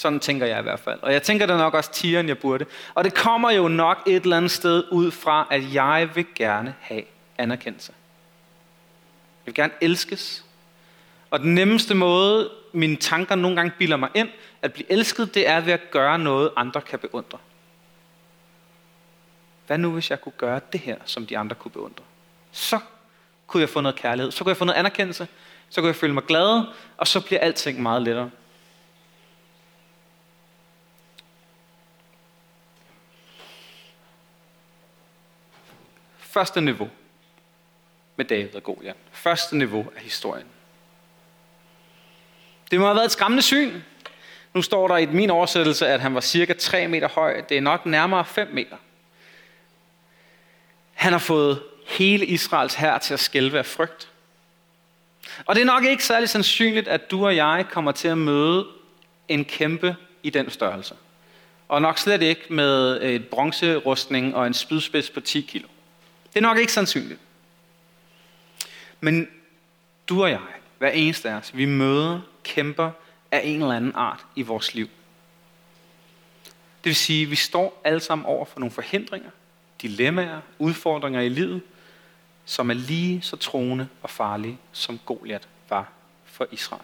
Sådan 0.00 0.20
tænker 0.20 0.46
jeg 0.46 0.58
i 0.58 0.62
hvert 0.62 0.80
fald. 0.80 0.98
Og 1.02 1.12
jeg 1.12 1.22
tænker 1.22 1.46
det 1.46 1.56
nok 1.56 1.74
også 1.74 1.92
tieren, 1.92 2.28
jeg 2.28 2.38
burde. 2.38 2.64
Og 2.94 3.04
det 3.04 3.14
kommer 3.14 3.50
jo 3.50 3.68
nok 3.68 4.02
et 4.06 4.22
eller 4.22 4.36
andet 4.36 4.50
sted 4.50 4.84
ud 4.90 5.10
fra, 5.10 5.46
at 5.50 5.74
jeg 5.74 6.10
vil 6.14 6.26
gerne 6.34 6.74
have 6.80 7.02
anerkendelse. 7.38 7.92
Jeg 9.40 9.46
vil 9.46 9.54
gerne 9.54 9.72
elskes. 9.80 10.44
Og 11.30 11.40
den 11.40 11.54
nemmeste 11.54 11.94
måde, 11.94 12.50
mine 12.72 12.96
tanker 12.96 13.34
nogle 13.34 13.56
gange 13.56 13.72
bilder 13.78 13.96
mig 13.96 14.08
ind, 14.14 14.28
at 14.62 14.72
blive 14.72 14.92
elsket, 14.92 15.34
det 15.34 15.48
er 15.48 15.60
ved 15.60 15.72
at 15.72 15.90
gøre 15.90 16.18
noget, 16.18 16.50
andre 16.56 16.80
kan 16.80 16.98
beundre. 16.98 17.38
Hvad 19.66 19.78
nu, 19.78 19.90
hvis 19.90 20.10
jeg 20.10 20.20
kunne 20.20 20.32
gøre 20.36 20.60
det 20.72 20.80
her, 20.80 20.96
som 21.04 21.26
de 21.26 21.38
andre 21.38 21.56
kunne 21.56 21.72
beundre? 21.72 22.04
Så 22.52 22.78
kunne 23.46 23.60
jeg 23.60 23.68
få 23.68 23.80
noget 23.80 23.96
kærlighed. 23.96 24.30
Så 24.30 24.44
kunne 24.44 24.50
jeg 24.50 24.56
få 24.56 24.64
noget 24.64 24.78
anerkendelse. 24.78 25.28
Så 25.70 25.80
kunne 25.80 25.88
jeg 25.88 25.96
føle 25.96 26.14
mig 26.14 26.24
glad. 26.24 26.64
Og 26.96 27.06
så 27.06 27.20
bliver 27.20 27.40
alting 27.40 27.82
meget 27.82 28.02
lettere. 28.02 28.30
Første 36.30 36.60
niveau 36.60 36.90
med 38.16 38.24
David 38.24 38.54
og 38.54 38.62
Goliat. 38.62 38.96
Første 39.12 39.56
niveau 39.56 39.86
af 39.96 40.02
historien. 40.02 40.46
Det 42.70 42.80
må 42.80 42.86
have 42.86 42.94
været 42.94 43.04
et 43.04 43.12
skræmmende 43.12 43.42
syn. 43.42 43.80
Nu 44.54 44.62
står 44.62 44.88
der 44.88 44.96
i 44.96 45.06
min 45.06 45.30
oversættelse, 45.30 45.86
at 45.86 46.00
han 46.00 46.14
var 46.14 46.20
cirka 46.20 46.52
3 46.52 46.88
meter 46.88 47.08
høj. 47.08 47.40
Det 47.40 47.56
er 47.56 47.60
nok 47.60 47.86
nærmere 47.86 48.24
5 48.24 48.48
meter. 48.52 48.76
Han 50.94 51.12
har 51.12 51.18
fået 51.18 51.62
hele 51.86 52.26
Israels 52.26 52.74
hær 52.74 52.98
til 52.98 53.14
at 53.14 53.20
skælve 53.20 53.58
af 53.58 53.66
frygt. 53.66 54.08
Og 55.46 55.54
det 55.54 55.60
er 55.60 55.66
nok 55.66 55.84
ikke 55.84 56.04
særlig 56.04 56.28
sandsynligt, 56.28 56.88
at 56.88 57.10
du 57.10 57.26
og 57.26 57.36
jeg 57.36 57.66
kommer 57.70 57.92
til 57.92 58.08
at 58.08 58.18
møde 58.18 58.66
en 59.28 59.44
kæmpe 59.44 59.96
i 60.22 60.30
den 60.30 60.50
størrelse. 60.50 60.94
Og 61.68 61.82
nok 61.82 61.98
slet 61.98 62.22
ikke 62.22 62.52
med 62.52 63.02
et 63.02 63.28
bronzerustning 63.28 64.36
og 64.36 64.46
en 64.46 64.54
spydspids 64.54 65.10
på 65.10 65.20
10 65.20 65.40
kilo. 65.40 65.68
Det 66.32 66.36
er 66.36 66.40
nok 66.40 66.58
ikke 66.58 66.72
sandsynligt. 66.72 67.20
Men 69.00 69.28
du 70.08 70.22
og 70.22 70.30
jeg, 70.30 70.40
hver 70.78 70.90
eneste 70.90 71.30
af 71.30 71.34
os, 71.34 71.56
vi 71.56 71.64
møder 71.64 72.20
kæmper 72.44 72.90
af 73.30 73.40
en 73.44 73.62
eller 73.62 73.74
anden 73.74 73.92
art 73.94 74.26
i 74.36 74.42
vores 74.42 74.74
liv. 74.74 74.88
Det 76.84 76.90
vil 76.90 76.96
sige, 76.96 77.22
at 77.22 77.30
vi 77.30 77.36
står 77.36 77.80
alle 77.84 78.00
sammen 78.00 78.26
over 78.26 78.44
for 78.44 78.60
nogle 78.60 78.70
forhindringer, 78.70 79.30
dilemmaer, 79.82 80.40
udfordringer 80.58 81.20
i 81.20 81.28
livet, 81.28 81.62
som 82.44 82.70
er 82.70 82.74
lige 82.74 83.22
så 83.22 83.36
troende 83.36 83.88
og 84.02 84.10
farlige, 84.10 84.58
som 84.72 84.98
Goliat 85.06 85.48
var 85.68 85.88
for 86.24 86.46
Israel. 86.50 86.82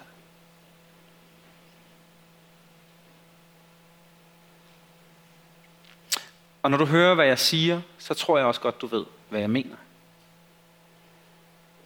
Og 6.62 6.70
når 6.70 6.78
du 6.78 6.84
hører, 6.84 7.14
hvad 7.14 7.26
jeg 7.26 7.38
siger, 7.38 7.80
så 7.98 8.14
tror 8.14 8.38
jeg 8.38 8.46
også 8.46 8.60
godt, 8.60 8.80
du 8.80 8.86
ved, 8.86 9.04
hvad 9.28 9.40
jeg 9.40 9.50
mener. 9.50 9.76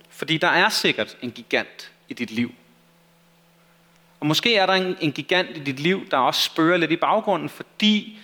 Fordi 0.09 0.39
der 0.39 0.49
er 0.49 0.69
sikkert 0.69 1.17
en 1.23 1.31
gigant 1.31 1.93
i 2.09 2.15
dit 2.15 2.31
liv. 2.31 2.55
Og 4.21 4.27
måske 4.27 4.57
er 4.57 4.67
der 4.67 4.73
en, 4.73 4.97
en 5.01 5.13
gigant 5.13 5.57
i 5.57 5.61
dit 5.61 5.81
liv, 5.81 6.09
der 6.11 6.17
også 6.17 6.43
spørger 6.43 6.77
lidt 6.77 6.91
i 6.91 6.97
baggrunden, 6.97 7.49
fordi 7.49 8.19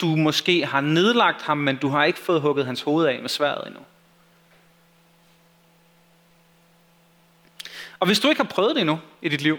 du 0.00 0.06
måske 0.06 0.66
har 0.66 0.80
nedlagt 0.80 1.42
ham, 1.42 1.58
men 1.58 1.76
du 1.76 1.88
har 1.88 2.04
ikke 2.04 2.18
fået 2.18 2.40
hugget 2.40 2.66
hans 2.66 2.82
hoved 2.82 3.06
af 3.06 3.20
med 3.20 3.28
sværet 3.28 3.66
endnu. 3.66 3.80
Og 7.98 8.06
hvis 8.06 8.20
du 8.20 8.28
ikke 8.28 8.42
har 8.42 8.48
prøvet 8.48 8.74
det 8.74 8.80
endnu 8.80 8.98
i 9.22 9.28
dit 9.28 9.40
liv, 9.40 9.58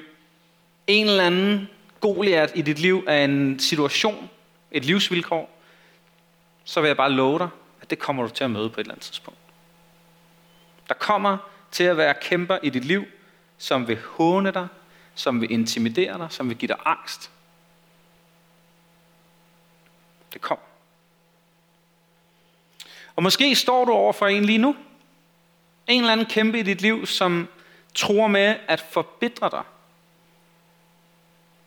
en 0.88 1.08
eller 1.08 1.26
anden 1.26 1.70
Goliat 2.02 2.52
i 2.56 2.62
dit 2.62 2.80
liv 2.80 3.04
er 3.08 3.24
en 3.26 3.60
situation, 3.60 4.30
et 4.72 4.86
livsvilkår, 4.86 5.60
så 6.64 6.82
vil 6.82 6.88
jeg 6.88 6.98
bare 6.98 7.12
love 7.12 7.40
dig, 7.40 7.50
at 7.84 7.90
det 7.90 8.00
kommer 8.00 8.24
du 8.24 8.30
til 8.30 8.44
at 8.44 8.52
møde 8.52 8.70
på 8.70 8.82
et 8.82 8.84
eller 8.84 8.94
andet 8.94 9.06
tidspunkt. 9.06 9.40
Der 10.88 10.94
kommer 10.94 11.38
til 11.72 11.84
at 11.84 11.98
være 11.98 12.14
kæmper 12.22 12.58
i 12.64 12.70
dit 12.70 12.86
liv, 12.86 13.06
som 13.58 13.88
vil 13.88 14.00
håne 14.02 14.52
dig, 14.52 14.68
som 15.16 15.42
vil 15.42 15.52
intimidere 15.52 16.18
dig, 16.18 16.28
som 16.30 16.50
vil 16.50 16.58
give 16.58 16.68
dig 16.68 16.78
angst. 16.86 17.32
Det 20.34 20.42
kommer. 20.42 20.66
Og 23.16 23.24
måske 23.24 23.56
står 23.56 23.86
du 23.86 23.92
over 23.92 24.14
for 24.14 24.28
en 24.28 24.46
lige 24.46 24.58
nu. 24.58 24.76
En 25.88 26.02
eller 26.02 26.12
anden 26.12 26.26
kæmpe 26.26 26.60
i 26.60 26.64
dit 26.64 26.82
liv, 26.82 27.06
som 27.06 27.48
tror 27.96 28.28
med 28.28 28.56
at 28.68 28.80
forbitre 28.80 29.50
dig. 29.50 29.64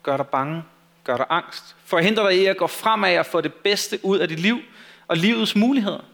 Gør 0.02 0.16
dig 0.16 0.26
bange. 0.26 0.62
Gør 1.04 1.16
dig 1.16 1.26
angst. 1.28 1.76
Forhindrer 1.84 2.30
dig 2.30 2.42
i 2.42 2.46
at 2.46 2.56
gå 2.56 2.66
fremad 2.66 3.18
og 3.18 3.26
få 3.26 3.40
det 3.40 3.54
bedste 3.54 4.04
ud 4.04 4.18
af 4.18 4.28
dit 4.28 4.40
liv 4.40 4.60
og 5.08 5.16
livets 5.16 5.56
muligheder. 5.56 6.04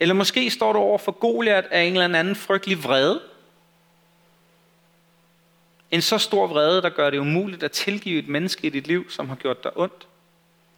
Eller 0.00 0.14
måske 0.14 0.50
står 0.50 0.72
du 0.72 0.78
over 0.78 0.98
for 0.98 1.12
Goliat 1.12 1.64
af 1.64 1.82
en 1.82 1.92
eller 1.96 2.18
anden 2.18 2.36
frygtelig 2.36 2.84
vrede. 2.84 3.22
En 5.90 6.02
så 6.02 6.18
stor 6.18 6.46
vrede, 6.46 6.82
der 6.82 6.88
gør 6.88 7.10
det 7.10 7.18
umuligt 7.18 7.62
at 7.62 7.72
tilgive 7.72 8.18
et 8.18 8.28
menneske 8.28 8.66
i 8.66 8.70
dit 8.70 8.86
liv, 8.86 9.10
som 9.10 9.28
har 9.28 9.36
gjort 9.36 9.64
dig 9.64 9.76
ondt. 9.76 10.06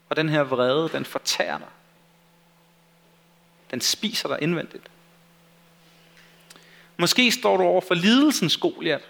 Og 0.08 0.16
den 0.16 0.28
her 0.28 0.42
vrede, 0.42 0.88
den 0.88 1.04
fortærer 1.04 1.58
dig. 1.58 1.68
Den 3.70 3.80
spiser 3.80 4.28
dig 4.28 4.38
indvendigt. 4.42 4.90
Måske 6.96 7.32
står 7.32 7.56
du 7.56 7.62
over 7.62 7.80
for 7.80 7.94
lidelsens 7.94 8.56
Goliat. 8.56 9.02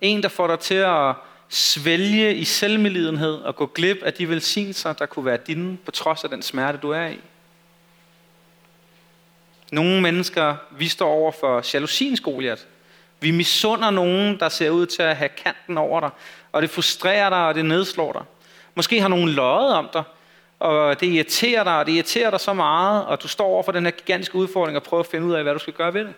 En, 0.00 0.22
der 0.22 0.28
får 0.28 0.46
dig 0.46 0.58
til 0.60 0.74
at 0.74 1.14
svælge 1.54 2.34
i 2.34 2.44
selvmelidenhed 2.44 3.34
og 3.34 3.56
gå 3.56 3.66
glip 3.66 4.02
af 4.02 4.14
de 4.14 4.28
velsignelser, 4.28 4.92
der 4.92 5.06
kunne 5.06 5.24
være 5.24 5.36
dine, 5.36 5.76
på 5.76 5.90
trods 5.90 6.24
af 6.24 6.30
den 6.30 6.42
smerte, 6.42 6.78
du 6.78 6.90
er 6.90 7.06
i. 7.06 7.18
Nogle 9.72 10.00
mennesker, 10.02 10.56
vi 10.70 10.88
står 10.88 11.10
over 11.10 11.32
for 11.40 11.74
jalousiens 11.74 12.20
Goliat. 12.20 12.66
Vi 13.20 13.30
misunder 13.30 13.90
nogen, 13.90 14.40
der 14.40 14.48
ser 14.48 14.70
ud 14.70 14.86
til 14.86 15.02
at 15.02 15.16
have 15.16 15.28
kanten 15.28 15.78
over 15.78 16.00
dig, 16.00 16.10
og 16.52 16.62
det 16.62 16.70
frustrerer 16.70 17.30
dig, 17.30 17.46
og 17.46 17.54
det 17.54 17.64
nedslår 17.64 18.12
dig. 18.12 18.22
Måske 18.74 19.00
har 19.00 19.08
nogen 19.08 19.28
løjet 19.28 19.74
om 19.74 19.88
dig, 19.92 20.02
og 20.58 21.00
det 21.00 21.06
irriterer 21.06 21.64
dig, 21.64 21.78
og 21.78 21.86
det 21.86 21.92
irriterer 21.92 22.30
dig 22.30 22.40
så 22.40 22.52
meget, 22.52 23.06
og 23.06 23.22
du 23.22 23.28
står 23.28 23.46
over 23.46 23.62
for 23.62 23.72
den 23.72 23.84
her 23.84 23.90
gigantiske 23.90 24.34
udfordring 24.34 24.76
og 24.76 24.82
prøver 24.82 25.02
at 25.02 25.10
finde 25.10 25.26
ud 25.26 25.32
af, 25.32 25.42
hvad 25.42 25.52
du 25.52 25.58
skal 25.58 25.72
gøre 25.72 25.94
ved 25.94 26.04
det. 26.04 26.14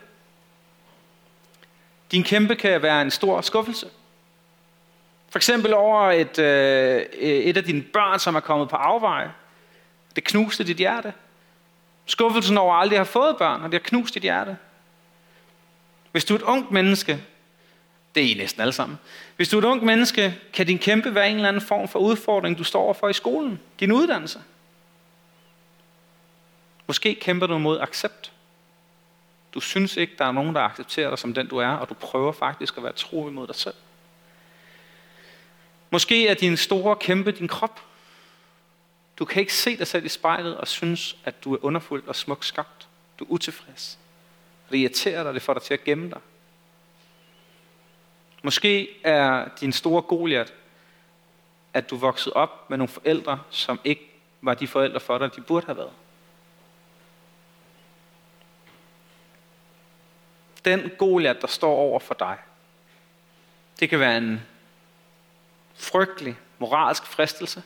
Din 2.11 2.23
kæmpe 2.23 2.55
kan 2.55 2.81
være 2.81 3.01
en 3.01 3.11
stor 3.11 3.41
skuffelse. 3.41 3.87
For 5.35 5.39
eksempel 5.39 5.73
over 5.73 6.11
et, 6.11 6.39
øh, 6.39 6.95
øh, 6.95 7.29
et 7.29 7.57
af 7.57 7.63
dine 7.63 7.81
børn, 7.81 8.19
som 8.19 8.35
er 8.35 8.39
kommet 8.39 8.69
på 8.69 8.75
afveje. 8.75 9.31
Det 10.15 10.23
knuste 10.23 10.63
dit 10.63 10.77
hjerte. 10.77 11.13
Skuffelsen 12.05 12.57
over 12.57 12.75
aldrig 12.75 12.95
at 12.95 12.99
have 12.99 13.05
fået 13.05 13.37
børn, 13.37 13.61
og 13.61 13.71
det 13.71 13.73
har 13.81 13.89
knust 13.89 14.13
dit 14.13 14.21
hjerte. 14.21 14.57
Hvis 16.11 16.25
du 16.25 16.33
er 16.33 16.37
et 16.37 16.43
ungt 16.43 16.71
menneske, 16.71 17.23
det 18.15 18.23
er 18.23 18.27
I 18.27 18.33
næsten 18.33 18.61
alle 18.61 18.73
sammen. 18.73 18.99
Hvis 19.35 19.49
du 19.49 19.57
er 19.57 19.61
et 19.61 19.65
ungt 19.65 19.83
menneske, 19.83 20.39
kan 20.53 20.67
din 20.67 20.79
kæmpe 20.79 21.15
være 21.15 21.29
en 21.29 21.35
eller 21.35 21.47
anden 21.47 21.61
form 21.61 21.87
for 21.87 21.99
udfordring, 21.99 22.57
du 22.57 22.63
står 22.63 22.81
overfor 22.81 23.09
i 23.09 23.13
skolen. 23.13 23.59
Din 23.79 23.91
uddannelse. 23.91 24.39
Måske 26.87 27.15
kæmper 27.15 27.47
du 27.47 27.57
mod 27.57 27.79
accept. 27.79 28.31
Du 29.53 29.59
synes 29.59 29.97
ikke, 29.97 30.13
der 30.17 30.25
er 30.25 30.31
nogen, 30.31 30.55
der 30.55 30.61
accepterer 30.61 31.09
dig 31.09 31.19
som 31.19 31.33
den, 31.33 31.47
du 31.47 31.57
er, 31.57 31.69
og 31.69 31.89
du 31.89 31.93
prøver 31.93 32.31
faktisk 32.31 32.77
at 32.77 32.83
være 32.83 32.93
tro 32.93 33.29
imod 33.29 33.47
dig 33.47 33.55
selv. 33.55 33.75
Måske 35.95 36.27
er 36.27 36.33
din 36.33 36.57
store 36.57 36.95
kæmpe 36.95 37.31
din 37.31 37.47
krop. 37.47 37.81
Du 39.19 39.25
kan 39.25 39.39
ikke 39.39 39.53
se 39.53 39.77
dig 39.77 39.87
selv 39.87 40.05
i 40.05 40.09
spejlet 40.09 40.57
og 40.57 40.67
synes, 40.67 41.17
at 41.25 41.43
du 41.43 41.53
er 41.53 41.57
underfuld 41.61 42.07
og 42.07 42.15
smukt 42.15 42.45
skabt. 42.45 42.87
Du 43.19 43.23
er 43.23 43.29
utilfreds. 43.29 43.99
Det 44.69 44.77
irriterer 44.77 45.23
dig, 45.23 45.33
det 45.33 45.41
får 45.41 45.53
dig 45.53 45.61
til 45.61 45.73
at 45.73 45.83
gemme 45.83 46.09
dig. 46.09 46.19
Måske 48.43 48.87
er 49.03 49.49
din 49.59 49.73
store 49.73 50.01
Goliat, 50.01 50.53
at 51.73 51.89
du 51.89 51.97
voksede 51.97 52.35
op 52.35 52.69
med 52.69 52.77
nogle 52.77 52.89
forældre, 52.89 53.41
som 53.49 53.79
ikke 53.83 54.11
var 54.41 54.53
de 54.53 54.67
forældre 54.67 54.99
for 54.99 55.17
dig, 55.17 55.35
de 55.35 55.41
burde 55.41 55.65
have 55.65 55.77
været. 55.77 55.93
Den 60.65 60.91
Goliat, 60.97 61.41
der 61.41 61.47
står 61.47 61.75
over 61.75 61.99
for 61.99 62.13
dig, 62.13 62.37
det 63.79 63.89
kan 63.89 63.99
være 63.99 64.17
en 64.17 64.41
frygtelig 65.75 66.37
moralsk 66.59 67.05
fristelse, 67.05 67.63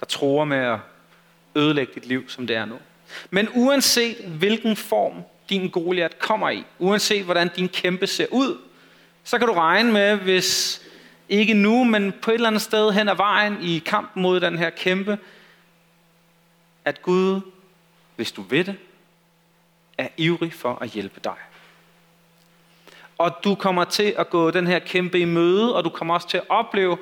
der 0.00 0.06
tror 0.06 0.44
med 0.44 0.58
at 0.58 0.78
ødelægge 1.56 1.92
dit 1.94 2.06
liv, 2.06 2.28
som 2.28 2.46
det 2.46 2.56
er 2.56 2.64
nu. 2.64 2.78
Men 3.30 3.48
uanset 3.54 4.16
hvilken 4.16 4.76
form 4.76 5.22
din 5.48 5.70
Goliat 5.70 6.18
kommer 6.18 6.50
i, 6.50 6.64
uanset 6.78 7.24
hvordan 7.24 7.50
din 7.56 7.68
kæmpe 7.68 8.06
ser 8.06 8.26
ud, 8.30 8.58
så 9.24 9.38
kan 9.38 9.48
du 9.48 9.52
regne 9.52 9.92
med, 9.92 10.16
hvis 10.16 10.82
ikke 11.28 11.54
nu, 11.54 11.84
men 11.84 12.12
på 12.22 12.30
et 12.30 12.34
eller 12.34 12.48
andet 12.48 12.62
sted 12.62 12.92
hen 12.92 13.08
ad 13.08 13.16
vejen 13.16 13.62
i 13.62 13.78
kampen 13.78 14.22
mod 14.22 14.40
den 14.40 14.58
her 14.58 14.70
kæmpe, 14.70 15.18
at 16.84 17.02
Gud, 17.02 17.40
hvis 18.16 18.32
du 18.32 18.42
ved 18.42 18.64
det, 18.64 18.76
er 19.98 20.08
ivrig 20.16 20.54
for 20.54 20.78
at 20.82 20.88
hjælpe 20.88 21.20
dig. 21.24 21.36
Og 23.20 23.44
du 23.44 23.54
kommer 23.54 23.84
til 23.84 24.14
at 24.18 24.30
gå 24.30 24.50
den 24.50 24.66
her 24.66 24.78
kæmpe 24.78 25.18
i 25.18 25.24
møde, 25.24 25.76
og 25.76 25.84
du 25.84 25.88
kommer 25.88 26.14
også 26.14 26.28
til 26.28 26.36
at 26.36 26.44
opleve, 26.48 26.98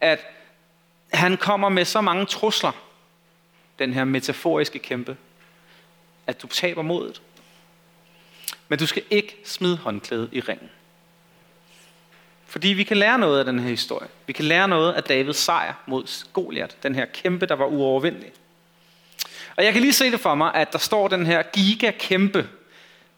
at 0.00 0.20
han 1.12 1.36
kommer 1.36 1.68
med 1.68 1.84
så 1.84 2.00
mange 2.00 2.26
trusler, 2.26 2.72
den 3.78 3.92
her 3.92 4.04
metaforiske 4.04 4.78
kæmpe, 4.78 5.16
at 6.26 6.42
du 6.42 6.46
taber 6.46 6.82
modet. 6.82 7.22
Men 8.68 8.78
du 8.78 8.86
skal 8.86 9.02
ikke 9.10 9.36
smide 9.44 9.76
håndklædet 9.76 10.28
i 10.32 10.40
ringen. 10.40 10.70
Fordi 12.46 12.68
vi 12.68 12.84
kan 12.84 12.96
lære 12.96 13.18
noget 13.18 13.38
af 13.38 13.44
den 13.44 13.58
her 13.58 13.68
historie. 13.68 14.08
Vi 14.26 14.32
kan 14.32 14.44
lære 14.44 14.68
noget 14.68 14.92
af 14.92 15.02
Davids 15.02 15.36
sejr 15.36 15.74
mod 15.86 16.26
Goliat, 16.32 16.76
den 16.82 16.94
her 16.94 17.04
kæmpe, 17.04 17.46
der 17.46 17.54
var 17.54 17.66
uovervindelig. 17.66 18.32
Og 19.56 19.64
jeg 19.64 19.72
kan 19.72 19.82
lige 19.82 19.92
se 19.92 20.10
det 20.10 20.20
for 20.20 20.34
mig, 20.34 20.54
at 20.54 20.72
der 20.72 20.78
står 20.78 21.08
den 21.08 21.26
her 21.26 21.42
giga-kæmpe. 21.42 22.48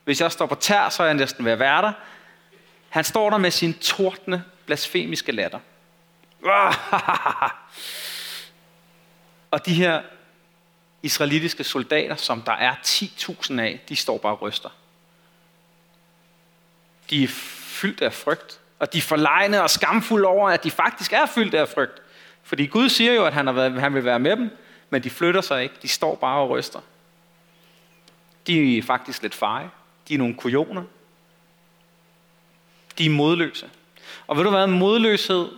Hvis 0.04 0.20
jeg 0.20 0.32
står 0.32 0.46
på 0.46 0.54
tær, 0.54 0.88
så 0.88 1.02
er 1.02 1.06
jeg 1.06 1.14
næsten 1.14 1.44
ved 1.44 1.52
at 1.52 1.58
være 1.58 1.82
der. 1.82 1.92
Han 2.94 3.04
står 3.04 3.30
der 3.30 3.38
med 3.38 3.50
sin 3.50 3.74
tordne, 3.74 4.44
blasfemiske 4.66 5.32
latter. 5.32 5.58
Og 9.50 9.66
de 9.66 9.74
her 9.74 10.02
israelitiske 11.02 11.64
soldater, 11.64 12.16
som 12.16 12.42
der 12.42 12.52
er 12.52 12.74
10.000 12.74 13.60
af, 13.60 13.80
de 13.88 13.96
står 13.96 14.18
bare 14.18 14.32
og 14.32 14.42
ryster. 14.42 14.68
De 17.10 17.24
er 17.24 17.28
fyldt 17.28 18.02
af 18.02 18.12
frygt, 18.12 18.60
og 18.78 18.92
de 18.92 18.98
er 18.98 19.02
forlegne 19.02 19.62
og 19.62 19.70
skamfulde 19.70 20.28
over, 20.28 20.50
at 20.50 20.64
de 20.64 20.70
faktisk 20.70 21.12
er 21.12 21.26
fyldt 21.26 21.54
af 21.54 21.68
frygt. 21.68 22.02
Fordi 22.42 22.66
Gud 22.66 22.88
siger 22.88 23.12
jo, 23.12 23.24
at 23.24 23.32
han, 23.32 23.46
har 23.46 23.54
været, 23.54 23.80
han 23.80 23.94
vil 23.94 24.04
være 24.04 24.18
med 24.18 24.36
dem, 24.36 24.50
men 24.90 25.02
de 25.02 25.10
flytter 25.10 25.40
sig 25.40 25.62
ikke. 25.62 25.74
De 25.82 25.88
står 25.88 26.14
bare 26.14 26.40
og 26.40 26.50
ryster. 26.50 26.80
De 28.46 28.78
er 28.78 28.82
faktisk 28.82 29.22
lidt 29.22 29.34
feje. 29.34 29.70
De 30.08 30.14
er 30.14 30.18
nogle 30.18 30.34
kujoner. 30.34 30.82
De 32.98 33.06
er 33.06 33.10
modløse. 33.10 33.70
Og 34.26 34.36
ved 34.36 34.44
du 34.44 34.50
hvad, 34.50 34.66
modløshed, 34.66 35.48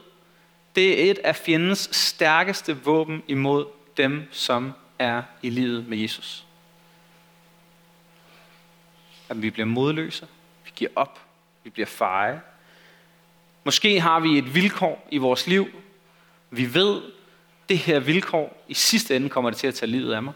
det 0.75 1.07
er 1.07 1.11
et 1.11 1.19
af 1.19 1.37
fjendens 1.37 1.89
stærkeste 1.93 2.77
våben 2.85 3.23
imod 3.29 3.67
dem, 3.97 4.29
som 4.31 4.73
er 4.99 5.23
i 5.43 5.51
livet 5.51 5.89
med 5.89 5.99
Jesus. 5.99 6.45
At 9.29 9.43
vi 9.43 9.51
bliver 9.51 9.67
modløse, 9.67 10.27
vi 10.65 10.71
giver 10.77 10.91
op, 10.97 11.21
vi 11.65 11.71
bliver 11.71 11.87
feje. 11.87 12.41
Måske 13.65 14.01
har 14.01 14.21
vi 14.21 14.39
et 14.39 14.55
vilkår 14.55 15.09
i 15.11 15.19
vores 15.19 15.47
liv. 15.47 15.69
Vi 16.51 16.75
ved, 16.75 17.03
det 17.69 17.79
her 17.79 18.01
vilkår, 18.01 18.65
i 18.69 18.75
sidste 18.75 19.17
ende 19.17 19.29
kommer 19.29 19.51
det 19.51 19.59
til 19.59 19.67
at 19.67 19.75
tage 19.75 19.91
livet 19.91 20.13
af 20.13 20.23
mig. 20.23 20.33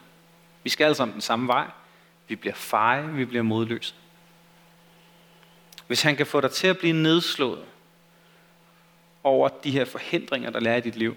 Vi 0.62 0.70
skal 0.70 0.84
alle 0.84 0.94
sammen 0.94 1.12
den 1.12 1.20
samme 1.20 1.48
vej. 1.48 1.66
Vi 2.28 2.36
bliver 2.36 2.54
feje, 2.54 3.08
vi 3.12 3.24
bliver 3.24 3.42
modløse. 3.42 3.94
Hvis 5.90 6.02
han 6.02 6.16
kan 6.16 6.26
få 6.26 6.40
dig 6.40 6.50
til 6.50 6.66
at 6.66 6.78
blive 6.78 6.92
nedslået 6.92 7.58
over 9.24 9.48
de 9.48 9.70
her 9.70 9.84
forhindringer, 9.84 10.50
der 10.50 10.60
lærer 10.60 10.76
i 10.76 10.80
dit 10.80 10.96
liv, 10.96 11.16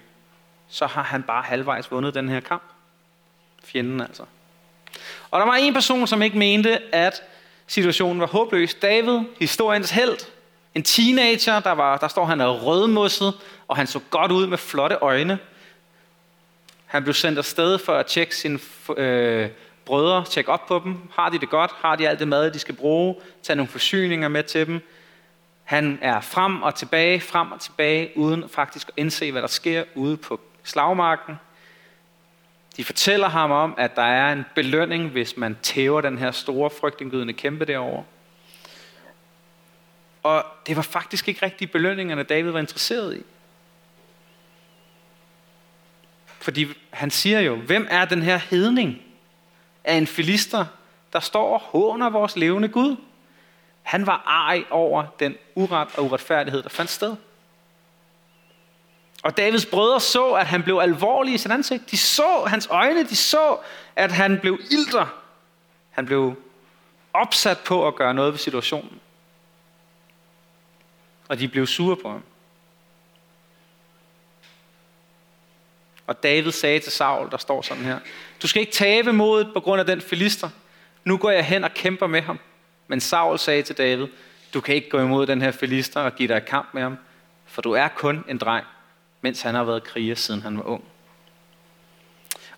så 0.68 0.86
har 0.86 1.02
han 1.02 1.22
bare 1.22 1.42
halvvejs 1.42 1.90
vundet 1.90 2.14
den 2.14 2.28
her 2.28 2.40
kamp. 2.40 2.62
Fjenden 3.64 4.00
altså. 4.00 4.22
Og 5.30 5.40
der 5.40 5.46
var 5.46 5.54
en 5.54 5.74
person, 5.74 6.06
som 6.06 6.22
ikke 6.22 6.38
mente, 6.38 6.94
at 6.94 7.22
situationen 7.66 8.20
var 8.20 8.26
håbløs. 8.26 8.74
David, 8.74 9.20
historiens 9.40 9.90
held, 9.90 10.18
en 10.74 10.82
teenager, 10.82 11.60
der, 11.60 11.72
var, 11.72 11.96
der 11.96 12.08
står 12.08 12.24
han 12.24 12.40
er 12.40 12.48
rødmosset, 12.48 13.34
og 13.68 13.76
han 13.76 13.86
så 13.86 14.00
godt 14.10 14.32
ud 14.32 14.46
med 14.46 14.58
flotte 14.58 14.96
øjne. 14.96 15.38
Han 16.86 17.02
blev 17.02 17.14
sendt 17.14 17.38
afsted 17.38 17.78
for 17.78 17.94
at 17.94 18.06
tjekke 18.06 18.36
sin 18.36 18.60
øh, 18.96 19.50
brødre, 19.86 20.24
tjek 20.24 20.48
op 20.48 20.66
på 20.66 20.80
dem. 20.84 20.96
Har 21.16 21.28
de 21.28 21.38
det 21.38 21.50
godt? 21.50 21.70
Har 21.82 21.96
de 21.96 22.08
alt 22.08 22.18
det 22.18 22.28
mad, 22.28 22.50
de 22.50 22.58
skal 22.58 22.74
bruge? 22.74 23.16
Tag 23.42 23.56
nogle 23.56 23.68
forsyninger 23.68 24.28
med 24.28 24.42
til 24.42 24.66
dem. 24.66 24.80
Han 25.64 25.98
er 26.02 26.20
frem 26.20 26.62
og 26.62 26.74
tilbage, 26.74 27.20
frem 27.20 27.52
og 27.52 27.60
tilbage, 27.60 28.12
uden 28.16 28.48
faktisk 28.48 28.88
at 28.88 28.94
indse, 28.96 29.32
hvad 29.32 29.42
der 29.42 29.48
sker 29.48 29.84
ude 29.94 30.16
på 30.16 30.40
slagmarken. 30.62 31.34
De 32.76 32.84
fortæller 32.84 33.28
ham 33.28 33.50
om, 33.50 33.74
at 33.78 33.96
der 33.96 34.02
er 34.02 34.32
en 34.32 34.44
belønning, 34.54 35.08
hvis 35.08 35.36
man 35.36 35.58
tæver 35.62 36.00
den 36.00 36.18
her 36.18 36.30
store 36.30 36.70
frygtindgydende 36.80 37.32
kæmpe 37.32 37.64
derovre. 37.64 38.04
Og 40.22 40.44
det 40.66 40.76
var 40.76 40.82
faktisk 40.82 41.28
ikke 41.28 41.46
rigtig 41.46 41.70
belønningerne, 41.70 42.22
David 42.22 42.50
var 42.50 42.60
interesseret 42.60 43.16
i. 43.16 43.22
Fordi 46.26 46.66
han 46.90 47.10
siger 47.10 47.40
jo, 47.40 47.56
hvem 47.56 47.86
er 47.90 48.04
den 48.04 48.22
her 48.22 48.36
hedning 48.36 49.03
af 49.84 49.94
en 49.94 50.06
filister, 50.06 50.66
der 51.12 51.20
står 51.20 51.54
og 51.54 51.60
håner 51.60 52.10
vores 52.10 52.36
levende 52.36 52.68
Gud? 52.68 52.96
Han 53.82 54.06
var 54.06 54.46
ej 54.48 54.64
over 54.70 55.04
den 55.20 55.36
uret 55.54 55.88
og 55.96 56.04
uretfærdighed, 56.04 56.62
der 56.62 56.68
fandt 56.68 56.90
sted. 56.90 57.16
Og 59.22 59.36
Davids 59.36 59.66
brødre 59.66 60.00
så, 60.00 60.32
at 60.32 60.46
han 60.46 60.62
blev 60.62 60.78
alvorlig 60.78 61.34
i 61.34 61.38
sit 61.38 61.50
ansigt. 61.50 61.90
De 61.90 61.96
så 61.96 62.44
hans 62.46 62.66
øjne, 62.70 63.04
de 63.04 63.16
så, 63.16 63.56
at 63.96 64.12
han 64.12 64.40
blev 64.40 64.58
ilter. 64.70 65.06
Han 65.90 66.06
blev 66.06 66.36
opsat 67.12 67.58
på 67.58 67.86
at 67.86 67.94
gøre 67.94 68.14
noget 68.14 68.32
ved 68.32 68.38
situationen. 68.38 69.00
Og 71.28 71.38
de 71.38 71.48
blev 71.48 71.66
sure 71.66 71.96
på 71.96 72.08
ham. 72.08 72.22
Og 76.06 76.22
David 76.22 76.52
sagde 76.52 76.78
til 76.78 76.92
Saul, 76.92 77.30
der 77.30 77.36
står 77.36 77.62
sådan 77.62 77.84
her, 77.84 77.98
du 78.42 78.48
skal 78.48 78.60
ikke 78.60 78.72
tabe 78.72 79.12
modet 79.12 79.50
på 79.54 79.60
grund 79.60 79.80
af 79.80 79.86
den 79.86 80.00
filister. 80.00 80.50
Nu 81.04 81.16
går 81.16 81.30
jeg 81.30 81.44
hen 81.44 81.64
og 81.64 81.74
kæmper 81.74 82.06
med 82.06 82.22
ham. 82.22 82.38
Men 82.88 83.00
Saul 83.00 83.38
sagde 83.38 83.62
til 83.62 83.78
David, 83.78 84.06
du 84.54 84.60
kan 84.60 84.74
ikke 84.74 84.90
gå 84.90 85.00
imod 85.00 85.26
den 85.26 85.42
her 85.42 85.50
filister 85.50 86.00
og 86.00 86.14
give 86.14 86.28
dig 86.28 86.36
et 86.36 86.46
kamp 86.46 86.68
med 86.74 86.82
ham, 86.82 86.98
for 87.46 87.62
du 87.62 87.72
er 87.72 87.88
kun 87.88 88.24
en 88.28 88.38
dreng, 88.38 88.66
mens 89.20 89.42
han 89.42 89.54
har 89.54 89.64
været 89.64 89.84
kriger, 89.84 90.14
siden 90.14 90.42
han 90.42 90.56
var 90.56 90.62
ung. 90.62 90.84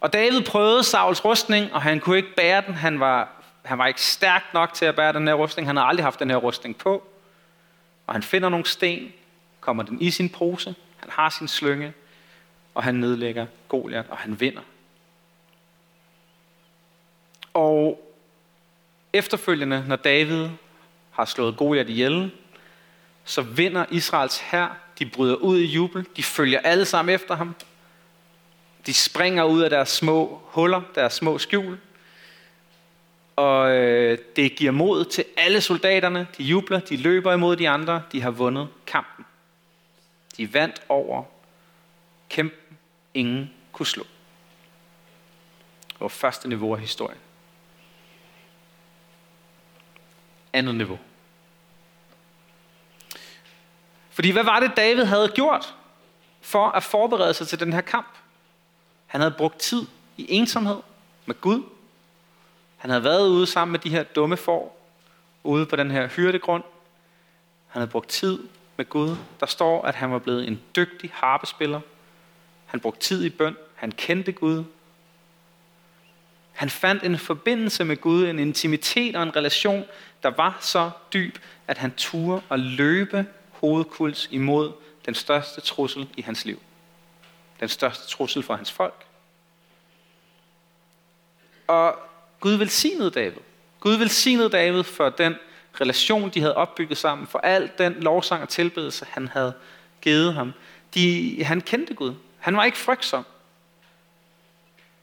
Og 0.00 0.12
David 0.12 0.42
prøvede 0.42 0.82
Sauls 0.82 1.24
rustning, 1.24 1.72
og 1.74 1.82
han 1.82 2.00
kunne 2.00 2.16
ikke 2.16 2.34
bære 2.36 2.62
den. 2.66 2.74
Han 2.74 3.00
var, 3.00 3.42
han 3.64 3.78
var 3.78 3.86
ikke 3.86 4.00
stærk 4.00 4.44
nok 4.54 4.74
til 4.74 4.84
at 4.84 4.96
bære 4.96 5.12
den 5.12 5.28
her 5.28 5.34
rustning. 5.34 5.68
Han 5.68 5.76
havde 5.76 5.88
aldrig 5.88 6.04
haft 6.04 6.20
den 6.20 6.30
her 6.30 6.36
rustning 6.36 6.76
på. 6.76 7.08
Og 8.06 8.14
han 8.14 8.22
finder 8.22 8.48
nogle 8.48 8.66
sten, 8.66 9.12
kommer 9.60 9.82
den 9.82 10.00
i 10.00 10.10
sin 10.10 10.28
pose, 10.28 10.74
han 10.96 11.10
har 11.10 11.30
sin 11.30 11.48
slynge, 11.48 11.92
og 12.76 12.84
han 12.84 12.94
nedlægger 12.94 13.46
Goliat, 13.68 14.06
og 14.08 14.16
han 14.16 14.40
vinder. 14.40 14.60
Og 17.54 18.12
efterfølgende, 19.12 19.84
når 19.88 19.96
David 19.96 20.48
har 21.10 21.24
slået 21.24 21.56
Goliat 21.56 21.88
ihjel, 21.88 22.30
så 23.24 23.42
vinder 23.42 23.84
Israels 23.90 24.38
hær. 24.38 24.78
De 24.98 25.06
bryder 25.06 25.34
ud 25.34 25.58
i 25.58 25.64
jubel. 25.64 26.06
De 26.16 26.22
følger 26.22 26.58
alle 26.58 26.84
sammen 26.84 27.14
efter 27.14 27.36
ham. 27.36 27.54
De 28.86 28.94
springer 28.94 29.44
ud 29.44 29.62
af 29.62 29.70
deres 29.70 29.88
små 29.88 30.40
huller, 30.44 30.82
deres 30.94 31.12
små 31.12 31.38
skjul. 31.38 31.78
Og 33.36 33.70
øh, 33.70 34.18
det 34.36 34.56
giver 34.56 34.72
mod 34.72 35.04
til 35.04 35.24
alle 35.36 35.60
soldaterne. 35.60 36.26
De 36.38 36.42
jubler, 36.42 36.80
de 36.80 36.96
løber 36.96 37.32
imod 37.32 37.56
de 37.56 37.68
andre. 37.68 38.02
De 38.12 38.22
har 38.22 38.30
vundet 38.30 38.68
kampen. 38.86 39.24
De 40.36 40.54
vandt 40.54 40.82
over 40.88 41.24
kæmpe 42.28 42.65
ingen 43.16 43.54
kunne 43.72 43.86
slå. 43.86 44.02
Det 45.88 46.00
var 46.00 46.08
første 46.08 46.48
niveau 46.48 46.74
af 46.74 46.80
historien. 46.80 47.18
Andet 50.52 50.74
niveau. 50.74 50.98
Fordi 54.10 54.30
hvad 54.30 54.44
var 54.44 54.60
det, 54.60 54.72
David 54.76 55.04
havde 55.04 55.32
gjort 55.34 55.74
for 56.40 56.68
at 56.68 56.82
forberede 56.82 57.34
sig 57.34 57.48
til 57.48 57.60
den 57.60 57.72
her 57.72 57.80
kamp? 57.80 58.16
Han 59.06 59.20
havde 59.20 59.34
brugt 59.38 59.58
tid 59.58 59.86
i 60.16 60.26
ensomhed 60.28 60.80
med 61.26 61.40
Gud. 61.40 61.62
Han 62.76 62.90
havde 62.90 63.04
været 63.04 63.28
ude 63.28 63.46
sammen 63.46 63.72
med 63.72 63.80
de 63.80 63.90
her 63.90 64.02
dumme 64.02 64.36
får, 64.36 64.90
ude 65.42 65.66
på 65.66 65.76
den 65.76 65.90
her 65.90 66.08
hyrdegrund. 66.08 66.64
Han 67.66 67.80
havde 67.80 67.90
brugt 67.90 68.08
tid 68.08 68.48
med 68.76 68.88
Gud. 68.88 69.16
Der 69.40 69.46
står, 69.46 69.82
at 69.82 69.94
han 69.94 70.12
var 70.12 70.18
blevet 70.18 70.48
en 70.48 70.62
dygtig 70.76 71.10
harpespiller. 71.14 71.80
Han 72.76 72.80
brugte 72.80 73.00
tid 73.00 73.24
i 73.24 73.30
bøn. 73.30 73.56
Han 73.74 73.92
kendte 73.92 74.32
Gud. 74.32 74.64
Han 76.52 76.70
fandt 76.70 77.02
en 77.02 77.18
forbindelse 77.18 77.84
med 77.84 77.96
Gud, 77.96 78.24
en 78.28 78.38
intimitet 78.38 79.16
og 79.16 79.22
en 79.22 79.36
relation, 79.36 79.84
der 80.22 80.30
var 80.30 80.58
så 80.60 80.90
dyb, 81.12 81.38
at 81.66 81.78
han 81.78 81.92
turde 81.96 82.42
at 82.50 82.60
løbe 82.60 83.26
hovedkuls 83.50 84.28
imod 84.30 84.72
den 85.06 85.14
største 85.14 85.60
trussel 85.60 86.08
i 86.16 86.22
hans 86.22 86.44
liv. 86.44 86.62
Den 87.60 87.68
største 87.68 88.08
trussel 88.08 88.42
for 88.42 88.54
hans 88.54 88.72
folk. 88.72 89.06
Og 91.66 91.98
Gud 92.40 92.52
velsignede 92.52 93.10
David. 93.10 93.40
Gud 93.80 93.94
velsignede 93.94 94.48
David 94.48 94.82
for 94.82 95.08
den 95.08 95.34
relation, 95.80 96.30
de 96.30 96.40
havde 96.40 96.56
opbygget 96.56 96.98
sammen, 96.98 97.26
for 97.26 97.38
al 97.38 97.70
den 97.78 97.92
lovsang 97.92 98.42
og 98.42 98.48
tilbedelse, 98.48 99.06
han 99.10 99.28
havde 99.28 99.54
givet 100.00 100.34
ham. 100.34 100.52
De, 100.94 101.44
han 101.44 101.60
kendte 101.60 101.94
Gud. 101.94 102.14
Han 102.46 102.56
var 102.56 102.64
ikke 102.64 102.78
frygtsom. 102.78 103.26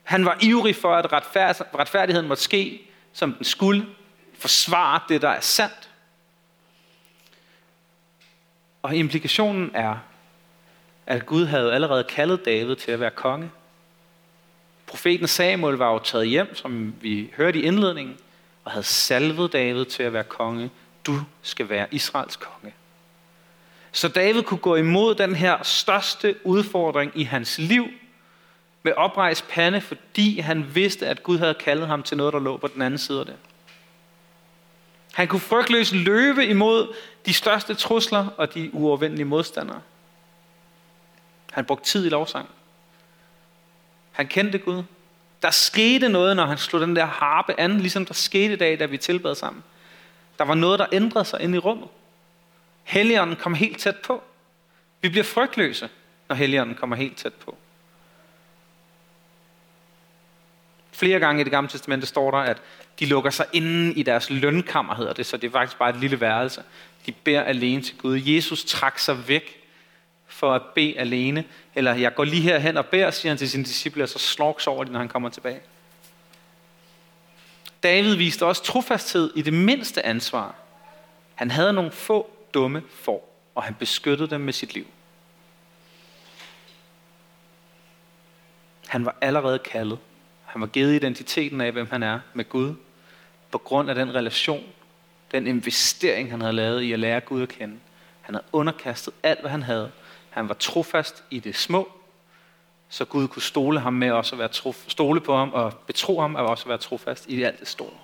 Han 0.03 0.25
var 0.25 0.37
ivrig 0.41 0.75
for, 0.75 0.95
at 0.95 1.13
retfærdigheden 1.75 2.27
måtte 2.27 2.43
ske, 2.43 2.81
som 3.13 3.33
den 3.33 3.43
skulle. 3.45 3.85
Forsvare 4.39 4.99
det, 5.09 5.21
der 5.21 5.29
er 5.29 5.39
sandt. 5.39 5.89
Og 8.81 8.95
implikationen 8.95 9.71
er, 9.73 9.95
at 11.05 11.25
Gud 11.25 11.45
havde 11.45 11.73
allerede 11.73 12.03
kaldet 12.03 12.45
David 12.45 12.75
til 12.75 12.91
at 12.91 12.99
være 12.99 13.11
konge. 13.11 13.51
Profeten 14.85 15.27
Samuel 15.27 15.75
var 15.75 15.91
jo 15.91 15.99
taget 15.99 16.27
hjem, 16.27 16.55
som 16.55 16.95
vi 17.01 17.31
hørte 17.37 17.59
i 17.59 17.63
indledningen, 17.63 18.17
og 18.63 18.71
havde 18.71 18.83
salvet 18.83 19.53
David 19.53 19.85
til 19.85 20.03
at 20.03 20.13
være 20.13 20.23
konge. 20.23 20.71
Du 21.07 21.19
skal 21.41 21.69
være 21.69 21.87
Israels 21.91 22.35
konge. 22.35 22.73
Så 23.95 24.07
David 24.07 24.43
kunne 24.43 24.57
gå 24.57 24.75
imod 24.75 25.15
den 25.15 25.35
her 25.35 25.63
største 25.63 26.35
udfordring 26.43 27.11
i 27.15 27.23
hans 27.23 27.57
liv 27.57 27.87
med 28.83 28.93
oprejst 28.97 29.47
pande, 29.47 29.81
fordi 29.81 30.39
han 30.39 30.75
vidste, 30.75 31.07
at 31.07 31.23
Gud 31.23 31.37
havde 31.37 31.53
kaldet 31.53 31.87
ham 31.87 32.03
til 32.03 32.17
noget, 32.17 32.33
der 32.33 32.39
lå 32.39 32.57
på 32.57 32.67
den 32.67 32.81
anden 32.81 32.97
side 32.97 33.19
af 33.19 33.25
det. 33.25 33.35
Han 35.13 35.27
kunne 35.27 35.39
frygtløst 35.39 35.93
løbe 35.93 36.45
imod 36.45 36.95
de 37.25 37.33
største 37.33 37.73
trusler 37.73 38.27
og 38.37 38.53
de 38.53 38.69
uovervindelige 38.73 39.25
modstandere. 39.25 39.81
Han 41.51 41.65
brugte 41.65 41.89
tid 41.89 42.05
i 42.05 42.09
lovsang. 42.09 42.49
Han 44.11 44.27
kendte 44.27 44.57
Gud. 44.57 44.83
Der 45.41 45.51
skete 45.51 46.09
noget, 46.09 46.35
når 46.35 46.45
han 46.45 46.57
slog 46.57 46.81
den 46.81 46.95
der 46.95 47.05
harpe 47.05 47.59
an, 47.59 47.79
ligesom 47.79 48.05
der 48.05 48.13
skete 48.13 48.53
i 48.53 48.57
dag, 48.57 48.79
da 48.79 48.85
vi 48.85 48.97
tilbad 48.97 49.35
sammen. 49.35 49.63
Der 50.37 50.45
var 50.45 50.55
noget, 50.55 50.79
der 50.79 50.85
ændrede 50.91 51.25
sig 51.25 51.41
ind 51.41 51.55
i 51.55 51.57
rummet. 51.57 51.87
Helligånden 52.83 53.35
kom 53.35 53.53
helt 53.53 53.79
tæt 53.79 53.97
på. 53.97 54.23
Vi 55.01 55.09
bliver 55.09 55.23
frygtløse, 55.23 55.89
når 56.29 56.35
Helligånden 56.35 56.75
kommer 56.75 56.95
helt 56.95 57.17
tæt 57.17 57.33
på. 57.33 57.57
Flere 60.91 61.19
gange 61.19 61.41
i 61.41 61.43
det 61.43 61.51
gamle 61.51 61.69
testamente 61.69 62.07
står 62.07 62.31
der, 62.31 62.37
at 62.37 62.61
de 62.99 63.05
lukker 63.05 63.29
sig 63.29 63.45
inde 63.53 63.93
i 63.93 64.03
deres 64.03 64.29
lønkammer, 64.29 64.95
hedder 64.95 65.13
det, 65.13 65.25
så 65.25 65.37
det 65.37 65.47
er 65.47 65.51
faktisk 65.51 65.77
bare 65.77 65.89
et 65.89 65.95
lille 65.95 66.21
værelse. 66.21 66.63
De 67.05 67.11
beder 67.11 67.43
alene 67.43 67.81
til 67.81 67.97
Gud. 67.97 68.21
Jesus 68.25 68.65
trak 68.65 68.99
sig 68.99 69.27
væk 69.27 69.63
for 70.27 70.53
at 70.53 70.61
bede 70.75 70.99
alene. 70.99 71.45
Eller 71.75 71.93
jeg 71.93 72.15
går 72.15 72.23
lige 72.23 72.41
herhen 72.41 72.77
og 72.77 72.85
beder, 72.85 73.11
siger 73.11 73.31
han 73.31 73.37
til 73.37 73.49
sine 73.49 73.63
disciple, 73.63 74.03
og 74.03 74.09
så 74.09 74.19
slår 74.19 74.59
over 74.67 74.83
det, 74.83 74.93
når 74.93 74.99
han 74.99 75.09
kommer 75.09 75.29
tilbage. 75.29 75.59
David 77.83 78.15
viste 78.15 78.45
også 78.45 78.63
trofasthed 78.63 79.31
i 79.35 79.41
det 79.41 79.53
mindste 79.53 80.05
ansvar. 80.05 80.55
Han 81.35 81.51
havde 81.51 81.73
nogle 81.73 81.91
få 81.91 82.32
dumme 82.53 82.83
får, 82.89 83.35
og 83.55 83.63
han 83.63 83.75
beskyttede 83.79 84.29
dem 84.29 84.41
med 84.41 84.53
sit 84.53 84.73
liv. 84.73 84.87
Han 88.87 89.05
var 89.05 89.15
allerede 89.21 89.59
kaldet. 89.59 89.99
Han 90.45 90.61
var 90.61 90.67
givet 90.67 90.95
identiteten 90.95 91.61
af, 91.61 91.71
hvem 91.71 91.89
han 91.89 92.03
er 92.03 92.19
med 92.33 92.49
Gud, 92.49 92.75
på 93.51 93.57
grund 93.57 93.89
af 93.89 93.95
den 93.95 94.15
relation, 94.15 94.63
den 95.31 95.47
investering, 95.47 96.31
han 96.31 96.41
havde 96.41 96.53
lavet 96.53 96.81
i 96.81 96.93
at 96.93 96.99
lære 96.99 97.19
Gud 97.19 97.41
at 97.41 97.49
kende. 97.49 97.79
Han 98.21 98.35
havde 98.35 98.45
underkastet 98.51 99.13
alt, 99.23 99.39
hvad 99.39 99.51
han 99.51 99.63
havde. 99.63 99.91
Han 100.29 100.49
var 100.49 100.53
trofast 100.53 101.23
i 101.29 101.39
det 101.39 101.55
små, 101.55 101.91
så 102.89 103.05
Gud 103.05 103.27
kunne 103.27 103.41
stole 103.41 103.79
ham 103.79 103.93
med 103.93 104.11
også 104.11 104.35
at 104.35 104.39
være 104.39 104.49
trof- 104.49 104.85
stole 104.89 105.21
på 105.21 105.37
ham 105.37 105.53
og 105.53 105.73
betro 105.87 106.19
ham 106.19 106.35
at 106.35 106.41
også 106.41 106.67
være 106.67 106.77
trofast 106.77 107.27
i 107.27 107.43
alt 107.43 107.59
det 107.59 107.67
store. 107.67 107.97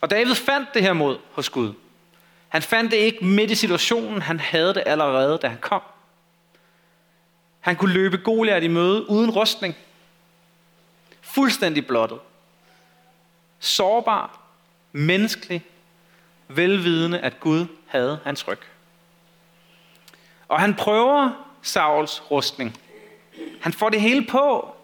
Og 0.00 0.10
David 0.10 0.34
fandt 0.34 0.68
det 0.74 0.82
her 0.82 0.92
mod 0.92 1.18
hos 1.32 1.50
Gud. 1.50 1.74
Han 2.52 2.62
fandt 2.62 2.90
det 2.90 2.96
ikke 2.96 3.24
midt 3.24 3.50
i 3.50 3.54
situationen, 3.54 4.22
han 4.22 4.40
havde 4.40 4.74
det 4.74 4.82
allerede, 4.86 5.38
da 5.42 5.48
han 5.48 5.58
kom. 5.58 5.82
Han 7.60 7.76
kunne 7.76 7.92
løbe 7.92 8.16
Goliat 8.16 8.62
i 8.62 8.68
møde 8.68 9.10
uden 9.10 9.30
rustning. 9.30 9.74
Fuldstændig 11.20 11.86
blottet. 11.86 12.18
Sårbar, 13.58 14.40
menneskelig, 14.92 15.64
velvidende, 16.48 17.20
at 17.20 17.40
Gud 17.40 17.66
havde 17.86 18.20
hans 18.24 18.48
ryg. 18.48 18.60
Og 20.48 20.60
han 20.60 20.74
prøver 20.74 21.30
Sauls 21.62 22.30
rustning. 22.30 22.80
Han 23.60 23.72
får 23.72 23.88
det 23.88 24.00
hele 24.00 24.26
på, 24.26 24.74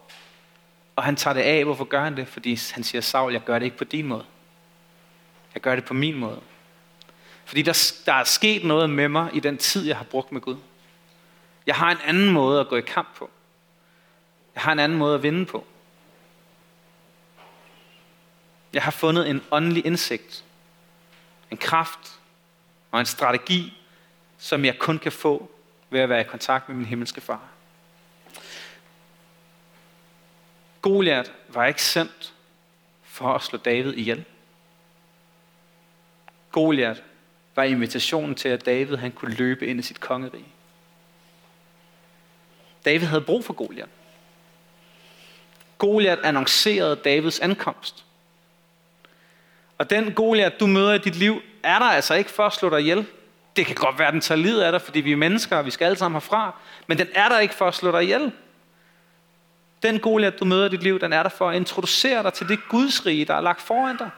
og 0.96 1.04
han 1.04 1.16
tager 1.16 1.34
det 1.34 1.42
af. 1.42 1.64
Hvorfor 1.64 1.84
gør 1.84 2.04
han 2.04 2.16
det? 2.16 2.28
Fordi 2.28 2.58
han 2.72 2.84
siger, 2.84 3.02
Saul, 3.02 3.32
jeg 3.32 3.44
gør 3.44 3.58
det 3.58 3.66
ikke 3.66 3.78
på 3.78 3.84
din 3.84 4.06
måde. 4.06 4.24
Jeg 5.54 5.62
gør 5.62 5.74
det 5.74 5.84
på 5.84 5.94
min 5.94 6.14
måde. 6.14 6.40
Fordi 7.48 7.62
der, 7.62 7.92
der 8.06 8.12
er 8.12 8.24
sket 8.24 8.64
noget 8.64 8.90
med 8.90 9.08
mig 9.08 9.30
i 9.34 9.40
den 9.40 9.58
tid, 9.58 9.86
jeg 9.86 9.96
har 9.96 10.04
brugt 10.04 10.32
med 10.32 10.40
Gud. 10.40 10.56
Jeg 11.66 11.74
har 11.74 11.90
en 11.90 11.98
anden 12.04 12.30
måde 12.30 12.60
at 12.60 12.68
gå 12.68 12.76
i 12.76 12.80
kamp 12.80 13.08
på. 13.16 13.30
Jeg 14.54 14.62
har 14.62 14.72
en 14.72 14.78
anden 14.78 14.98
måde 14.98 15.14
at 15.14 15.22
vinde 15.22 15.46
på. 15.46 15.66
Jeg 18.72 18.82
har 18.82 18.90
fundet 18.90 19.30
en 19.30 19.42
åndelig 19.50 19.86
indsigt, 19.86 20.44
en 21.50 21.56
kraft 21.56 22.20
og 22.90 23.00
en 23.00 23.06
strategi, 23.06 23.82
som 24.38 24.64
jeg 24.64 24.78
kun 24.78 24.98
kan 24.98 25.12
få 25.12 25.50
ved 25.90 26.00
at 26.00 26.08
være 26.08 26.20
i 26.20 26.24
kontakt 26.24 26.68
med 26.68 26.76
min 26.76 26.86
himmelske 26.86 27.20
far. 27.20 27.48
Goliat 30.82 31.32
var 31.48 31.66
ikke 31.66 31.82
sendt 31.82 32.34
for 33.02 33.34
at 33.34 33.42
slå 33.42 33.58
David 33.58 33.92
ihjel. 33.92 34.24
Goliat 36.52 37.02
var 37.58 37.64
invitationen 37.64 38.34
til, 38.34 38.48
at 38.48 38.66
David 38.66 38.96
han 38.96 39.12
kunne 39.12 39.34
løbe 39.34 39.66
ind 39.66 39.80
i 39.80 39.82
sit 39.82 40.00
kongerige. 40.00 40.44
David 42.84 43.06
havde 43.06 43.20
brug 43.20 43.44
for 43.44 43.52
Goliat. 43.52 43.88
Goliat 45.78 46.18
annoncerede 46.24 46.96
Davids 46.96 47.40
ankomst. 47.40 48.04
Og 49.78 49.90
den 49.90 50.12
Goliat, 50.12 50.60
du 50.60 50.66
møder 50.66 50.94
i 50.94 50.98
dit 50.98 51.16
liv, 51.16 51.42
er 51.62 51.78
der 51.78 51.86
altså 51.86 52.14
ikke 52.14 52.30
for 52.30 52.46
at 52.46 52.52
slå 52.52 52.70
dig 52.70 52.80
ihjel. 52.80 53.06
Det 53.56 53.66
kan 53.66 53.74
godt 53.74 53.98
være, 53.98 54.08
at 54.08 54.12
den 54.12 54.20
tager 54.20 54.38
livet 54.38 54.60
af 54.60 54.72
dig, 54.72 54.82
fordi 54.82 55.00
vi 55.00 55.12
er 55.12 55.16
mennesker, 55.16 55.56
og 55.56 55.66
vi 55.66 55.70
skal 55.70 55.84
alle 55.84 55.98
sammen 55.98 56.14
herfra. 56.14 56.54
Men 56.86 56.98
den 56.98 57.08
er 57.14 57.28
der 57.28 57.38
ikke 57.38 57.54
for 57.54 57.68
at 57.68 57.74
slå 57.74 57.92
dig 57.92 58.02
ihjel. 58.02 58.32
Den 59.82 60.00
Goliat, 60.00 60.40
du 60.40 60.44
møder 60.44 60.66
i 60.66 60.68
dit 60.68 60.82
liv, 60.82 61.00
den 61.00 61.12
er 61.12 61.22
der 61.22 61.30
for 61.30 61.50
at 61.50 61.56
introducere 61.56 62.22
dig 62.22 62.32
til 62.32 62.48
det 62.48 62.58
Guds 62.68 63.06
rige, 63.06 63.24
der 63.24 63.34
er 63.34 63.40
lagt 63.40 63.60
foran 63.60 63.96
dig. 63.96 64.10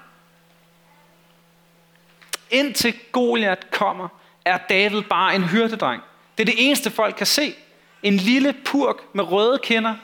Indtil 2.50 2.94
Goliat 3.12 3.70
kommer, 3.70 4.08
er 4.44 4.58
David 4.68 5.02
bare 5.02 5.34
en 5.34 5.44
hyrdedreng. 5.44 6.02
Det 6.38 6.42
er 6.48 6.52
det 6.52 6.66
eneste 6.66 6.90
folk 6.90 7.14
kan 7.16 7.26
se. 7.26 7.54
En 8.02 8.16
lille 8.16 8.54
purk 8.64 8.96
med 9.12 9.24
røde 9.24 9.58
kinder. 9.62 9.94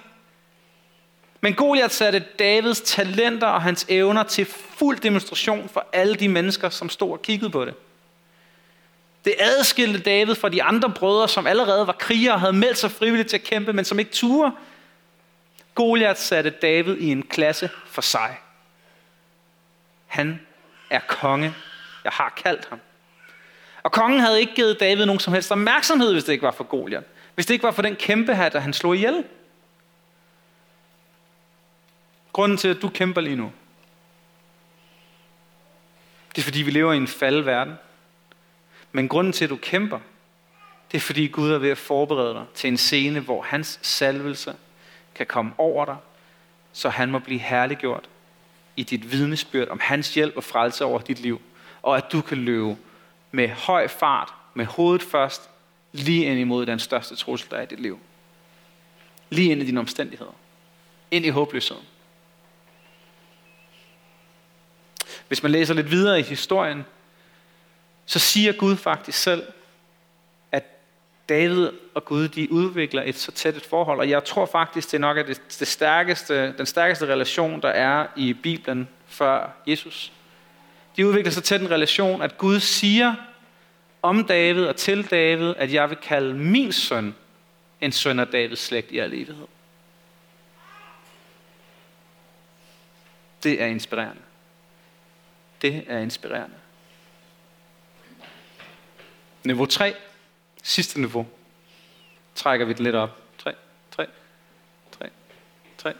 Men 1.40 1.54
Goliat 1.54 1.92
satte 1.92 2.24
Davids 2.38 2.80
talenter 2.80 3.46
og 3.46 3.62
hans 3.62 3.86
evner 3.88 4.22
til 4.22 4.44
fuld 4.78 4.98
demonstration 4.98 5.68
for 5.68 5.86
alle 5.92 6.14
de 6.14 6.28
mennesker, 6.28 6.68
som 6.68 6.88
stod 6.88 7.10
og 7.10 7.22
kiggede 7.22 7.50
på 7.50 7.64
det. 7.64 7.74
Det 9.24 9.34
adskilte 9.38 9.98
David 9.98 10.34
fra 10.34 10.48
de 10.48 10.62
andre 10.62 10.90
brødre, 10.90 11.28
som 11.28 11.46
allerede 11.46 11.86
var 11.86 11.92
krigere 11.92 12.34
og 12.34 12.40
havde 12.40 12.52
meldt 12.52 12.78
sig 12.78 12.90
frivilligt 12.90 13.28
til 13.28 13.36
at 13.36 13.42
kæmpe, 13.42 13.72
men 13.72 13.84
som 13.84 13.98
ikke 13.98 14.10
turde. 14.10 14.52
Goliat 15.74 16.20
satte 16.20 16.50
David 16.50 16.96
i 16.96 17.12
en 17.12 17.22
klasse 17.22 17.70
for 17.86 18.02
sig. 18.02 18.36
Han 20.06 20.40
er 20.90 21.00
konge. 21.08 21.54
Jeg 22.06 22.12
har 22.14 22.32
kaldt 22.44 22.68
ham. 22.68 22.80
Og 23.82 23.92
kongen 23.92 24.20
havde 24.20 24.40
ikke 24.40 24.54
givet 24.54 24.80
David 24.80 25.06
nogen 25.06 25.20
som 25.20 25.32
helst 25.32 25.52
opmærksomhed, 25.52 26.12
hvis 26.12 26.24
det 26.24 26.32
ikke 26.32 26.42
var 26.42 26.50
for 26.50 26.64
Goliat. 26.64 27.04
Hvis 27.34 27.46
det 27.46 27.54
ikke 27.54 27.62
var 27.62 27.70
for 27.70 27.82
den 27.82 27.96
kæmpe 27.96 28.34
her, 28.34 28.48
der 28.48 28.60
han 28.60 28.72
slog 28.72 28.96
ihjel. 28.96 29.24
Grunden 32.32 32.58
til, 32.58 32.68
at 32.68 32.82
du 32.82 32.88
kæmper 32.88 33.20
lige 33.20 33.36
nu, 33.36 33.52
det 36.36 36.42
er 36.42 36.44
fordi, 36.44 36.62
vi 36.62 36.70
lever 36.70 36.92
i 36.92 36.96
en 36.96 37.08
faldet 37.08 37.46
verden. 37.46 37.74
Men 38.92 39.08
grunden 39.08 39.32
til, 39.32 39.44
at 39.44 39.50
du 39.50 39.56
kæmper, 39.56 39.98
det 40.92 40.96
er 40.96 41.00
fordi 41.00 41.26
Gud 41.26 41.50
er 41.50 41.58
ved 41.58 41.70
at 41.70 41.78
forberede 41.78 42.34
dig 42.34 42.44
til 42.54 42.68
en 42.68 42.76
scene, 42.76 43.20
hvor 43.20 43.42
hans 43.42 43.78
salvelse 43.82 44.54
kan 45.14 45.26
komme 45.26 45.52
over 45.58 45.84
dig, 45.84 45.96
så 46.72 46.88
han 46.88 47.10
må 47.10 47.18
blive 47.18 47.40
herliggjort 47.40 48.08
i 48.76 48.82
dit 48.82 49.12
vidnesbyrd 49.12 49.68
om 49.68 49.80
hans 49.80 50.14
hjælp 50.14 50.36
og 50.36 50.44
frelse 50.44 50.84
over 50.84 50.98
dit 50.98 51.20
liv. 51.20 51.40
Og 51.86 51.96
at 51.96 52.12
du 52.12 52.20
kan 52.20 52.38
løbe 52.38 52.76
med 53.30 53.48
høj 53.48 53.88
fart, 53.88 54.34
med 54.54 54.64
hovedet 54.64 55.02
først, 55.02 55.50
lige 55.92 56.24
ind 56.24 56.40
imod 56.40 56.66
den 56.66 56.78
største 56.78 57.16
trussel, 57.16 57.50
der 57.50 57.56
er 57.56 57.62
i 57.62 57.66
dit 57.66 57.80
liv. 57.80 58.00
Lige 59.30 59.52
ind 59.52 59.62
i 59.62 59.66
dine 59.66 59.80
omstændigheder. 59.80 60.32
Ind 61.10 61.26
i 61.26 61.28
håbløsheden. 61.28 61.84
Hvis 65.28 65.42
man 65.42 65.52
læser 65.52 65.74
lidt 65.74 65.90
videre 65.90 66.20
i 66.20 66.22
historien, 66.22 66.84
så 68.06 68.18
siger 68.18 68.52
Gud 68.52 68.76
faktisk 68.76 69.18
selv, 69.18 69.42
at 70.52 70.64
David 71.28 71.70
og 71.94 72.04
Gud, 72.04 72.28
de 72.28 72.52
udvikler 72.52 73.02
et 73.02 73.16
så 73.16 73.32
tæt 73.32 73.56
et 73.56 73.66
forhold. 73.66 73.98
Og 73.98 74.10
jeg 74.10 74.24
tror 74.24 74.46
faktisk, 74.46 74.90
det 74.90 74.94
er 74.94 75.00
nok 75.00 75.16
det, 75.16 75.42
det 75.58 75.68
stærkeste, 75.68 76.52
den 76.58 76.66
stærkeste 76.66 77.06
relation, 77.06 77.62
der 77.62 77.68
er 77.68 78.06
i 78.16 78.32
Bibelen 78.32 78.88
før 79.06 79.50
Jesus. 79.66 80.12
De 80.96 81.06
udvikler 81.06 81.32
sig 81.32 81.44
til 81.44 81.60
en 81.60 81.70
relation, 81.70 82.22
at 82.22 82.38
Gud 82.38 82.60
siger 82.60 83.14
om 84.02 84.24
David 84.24 84.64
og 84.64 84.76
til 84.76 85.10
David, 85.10 85.54
at 85.56 85.72
jeg 85.72 85.90
vil 85.90 85.98
kalde 85.98 86.34
min 86.34 86.72
søn 86.72 87.14
en 87.80 87.92
søn 87.92 88.18
af 88.18 88.26
Davids 88.26 88.60
slægt 88.60 88.90
i 88.90 88.98
al 88.98 89.12
evighed. 89.12 89.46
Det 93.42 93.62
er 93.62 93.66
inspirerende. 93.66 94.22
Det 95.62 95.84
er 95.86 95.98
inspirerende. 95.98 96.56
Niveau 99.44 99.66
3. 99.66 99.94
Sidste 100.62 101.00
niveau. 101.00 101.26
Trækker 102.34 102.66
vi 102.66 102.72
det 102.72 102.80
lidt 102.80 102.94
op. 102.94 103.22
3, 103.38 103.54
3, 103.90 104.06
3, 104.98 105.08
3. 105.78 105.94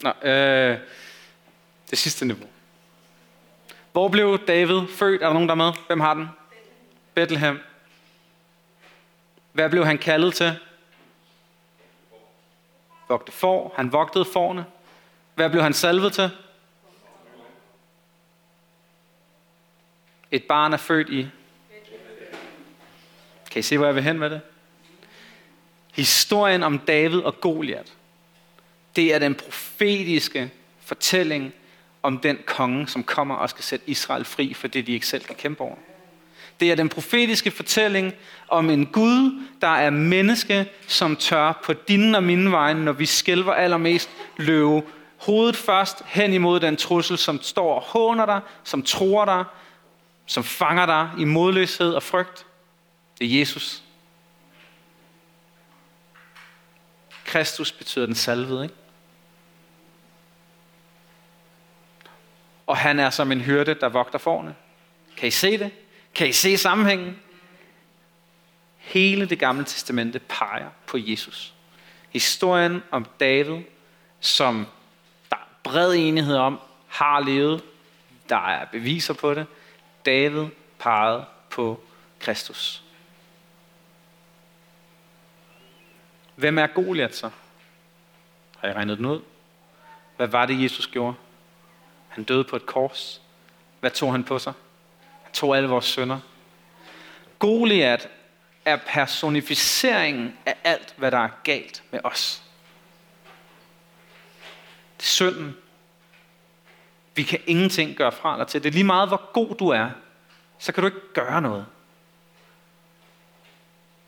Nå, 0.00 0.28
øh, 0.30 0.78
det 1.90 1.98
sidste 1.98 2.26
niveau. 2.26 2.48
Hvor 3.98 4.08
blev 4.08 4.46
David 4.46 4.86
født? 4.88 5.22
Er 5.22 5.26
der 5.26 5.32
nogen 5.32 5.48
der 5.48 5.54
er 5.54 5.56
med? 5.56 5.72
Hvem 5.86 6.00
har 6.00 6.14
den? 6.14 6.28
Bethlehem. 7.14 7.60
Hvad 9.52 9.70
blev 9.70 9.86
han 9.86 9.98
kaldet 9.98 10.34
til? 10.34 10.58
Vogte 13.08 13.32
for. 13.32 13.72
Han 13.76 13.92
vogtede 13.92 14.24
forne. 14.24 14.64
Hvad 15.34 15.50
blev 15.50 15.62
han 15.62 15.72
salvet 15.72 16.12
til? 16.12 16.30
Et 20.30 20.44
barn 20.44 20.72
er 20.72 20.76
født 20.76 21.08
i. 21.08 21.28
Kan 23.50 23.60
I 23.60 23.62
se, 23.62 23.78
hvor 23.78 23.86
jeg 23.86 23.94
vil 23.94 24.02
hen 24.02 24.18
med 24.18 24.30
det? 24.30 24.40
Historien 25.94 26.62
om 26.62 26.78
David 26.78 27.20
og 27.20 27.40
Goliat, 27.40 27.92
det 28.96 29.14
er 29.14 29.18
den 29.18 29.34
profetiske 29.34 30.52
fortælling 30.80 31.54
om 32.08 32.18
den 32.18 32.38
konge, 32.46 32.88
som 32.88 33.04
kommer 33.04 33.34
og 33.34 33.50
skal 33.50 33.64
sætte 33.64 33.90
Israel 33.90 34.24
fri 34.24 34.54
for 34.54 34.68
det, 34.68 34.86
de 34.86 34.92
ikke 34.92 35.06
selv 35.06 35.24
kan 35.24 35.34
kæmpe 35.34 35.60
over. 35.60 35.76
Det 36.60 36.70
er 36.70 36.74
den 36.74 36.88
profetiske 36.88 37.50
fortælling 37.50 38.12
om 38.48 38.70
en 38.70 38.86
Gud, 38.86 39.42
der 39.60 39.68
er 39.68 39.90
menneske, 39.90 40.70
som 40.86 41.16
tør 41.16 41.60
på 41.64 41.72
din 41.72 42.14
og 42.14 42.22
mine 42.22 42.50
vegne, 42.50 42.84
når 42.84 42.92
vi 42.92 43.06
skælver 43.06 43.52
allermest, 43.52 44.10
løbe 44.36 44.82
hovedet 45.18 45.56
først 45.56 46.02
hen 46.06 46.32
imod 46.32 46.60
den 46.60 46.76
trussel, 46.76 47.18
som 47.18 47.42
står 47.42 47.74
og 47.74 47.80
håner 47.80 48.26
dig, 48.26 48.40
som 48.64 48.82
tror 48.82 49.24
dig, 49.24 49.44
som 50.26 50.44
fanger 50.44 50.86
dig 50.86 51.10
i 51.18 51.24
modløshed 51.24 51.94
og 51.94 52.02
frygt. 52.02 52.46
Det 53.18 53.34
er 53.34 53.38
Jesus. 53.38 53.82
Kristus 57.24 57.72
betyder 57.72 58.06
den 58.06 58.14
salvede, 58.14 58.62
ikke? 58.62 58.74
Og 62.68 62.76
han 62.76 63.00
er 63.00 63.10
som 63.10 63.32
en 63.32 63.40
hyrde, 63.40 63.74
der 63.74 63.88
vogter 63.88 64.18
forne. 64.18 64.54
Kan 65.16 65.28
I 65.28 65.30
se 65.30 65.58
det? 65.58 65.70
Kan 66.14 66.28
I 66.28 66.32
se 66.32 66.56
sammenhængen? 66.56 67.20
Hele 68.76 69.28
det 69.28 69.38
gamle 69.38 69.64
testamente 69.64 70.18
peger 70.18 70.70
på 70.86 70.98
Jesus. 70.98 71.54
Historien 72.10 72.82
om 72.90 73.06
David, 73.20 73.62
som 74.20 74.66
der 75.30 75.36
er 75.36 75.48
bred 75.62 75.94
enighed 75.94 76.36
om, 76.36 76.60
har 76.88 77.20
levet. 77.20 77.62
Der 78.28 78.48
er 78.48 78.64
beviser 78.64 79.14
på 79.14 79.34
det. 79.34 79.46
David 80.06 80.46
pegede 80.78 81.24
på 81.50 81.80
Kristus. 82.18 82.82
Hvem 86.34 86.58
er 86.58 86.66
Goliat 86.66 87.16
så? 87.16 87.30
Har 88.58 88.68
jeg 88.68 88.76
regnet 88.76 88.98
den 88.98 89.06
ud? 89.06 89.20
Hvad 90.16 90.26
var 90.26 90.46
det, 90.46 90.62
Jesus 90.62 90.86
gjorde? 90.86 91.14
Han 92.08 92.24
døde 92.24 92.44
på 92.44 92.56
et 92.56 92.66
kors. 92.66 93.20
Hvad 93.80 93.90
tog 93.90 94.12
han 94.12 94.24
på 94.24 94.38
sig? 94.38 94.52
Han 95.22 95.32
tog 95.32 95.56
alle 95.56 95.68
vores 95.68 95.84
sønder. 95.84 96.20
Goliat 97.38 98.08
er 98.64 98.78
personificeringen 98.86 100.38
af 100.46 100.56
alt, 100.64 100.94
hvad 100.96 101.10
der 101.10 101.18
er 101.18 101.28
galt 101.44 101.82
med 101.90 102.00
os. 102.04 102.42
Det 104.96 105.02
er 105.02 105.08
synden. 105.08 105.56
Vi 107.14 107.22
kan 107.22 107.40
ingenting 107.46 107.96
gøre 107.96 108.12
fra 108.12 108.32
eller 108.32 108.44
til. 108.44 108.62
Det 108.62 108.68
er 108.68 108.72
lige 108.72 108.84
meget, 108.84 109.08
hvor 109.08 109.32
god 109.32 109.54
du 109.54 109.68
er, 109.68 109.90
så 110.58 110.72
kan 110.72 110.82
du 110.82 110.86
ikke 110.86 111.12
gøre 111.14 111.42
noget 111.42 111.66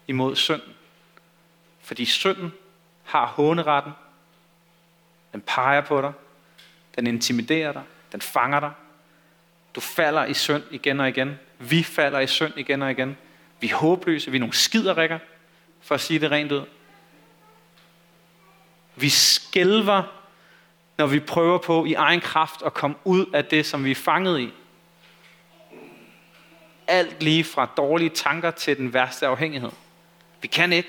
imod 0.06 0.36
synden. 0.36 0.74
Fordi 1.80 2.04
synden 2.04 2.52
har 3.04 3.26
håneretten. 3.26 3.92
Den 5.32 5.40
peger 5.40 5.80
på 5.80 6.00
dig. 6.00 6.12
Den 6.96 7.06
intimiderer 7.06 7.72
dig. 7.72 7.82
Den 8.12 8.20
fanger 8.20 8.60
dig. 8.60 8.72
Du 9.74 9.80
falder 9.80 10.24
i 10.24 10.34
synd 10.34 10.62
igen 10.70 11.00
og 11.00 11.08
igen. 11.08 11.38
Vi 11.58 11.82
falder 11.82 12.20
i 12.20 12.26
synd 12.26 12.52
igen 12.56 12.82
og 12.82 12.90
igen. 12.90 13.16
Vi 13.60 13.70
er 13.70 13.74
håbløse. 13.74 14.30
Vi 14.30 14.36
er 14.36 14.40
nogle 14.40 14.54
skiderikker, 14.54 15.18
for 15.80 15.94
at 15.94 16.00
sige 16.00 16.18
det 16.18 16.30
rent 16.30 16.52
ud. 16.52 16.64
Vi 18.96 19.08
skælver, 19.08 20.02
når 20.98 21.06
vi 21.06 21.20
prøver 21.20 21.58
på 21.58 21.84
i 21.84 21.94
egen 21.94 22.20
kraft 22.20 22.62
at 22.62 22.74
komme 22.74 22.96
ud 23.04 23.26
af 23.34 23.44
det, 23.44 23.66
som 23.66 23.84
vi 23.84 23.90
er 23.90 23.94
fanget 23.94 24.40
i. 24.40 24.52
Alt 26.86 27.22
lige 27.22 27.44
fra 27.44 27.70
dårlige 27.76 28.10
tanker 28.10 28.50
til 28.50 28.76
den 28.76 28.92
værste 28.92 29.26
afhængighed. 29.26 29.70
Vi 30.42 30.48
kan 30.48 30.72
ikke. 30.72 30.88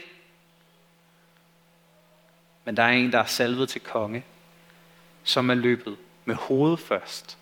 Men 2.65 2.77
der 2.77 2.83
er 2.83 2.91
en, 2.91 3.11
der 3.11 3.19
er 3.19 3.25
salvet 3.25 3.69
til 3.69 3.81
konge, 3.81 4.23
som 5.23 5.49
er 5.49 5.53
løbet 5.53 5.97
med 6.25 6.35
hovedet 6.35 6.79
først 6.79 7.37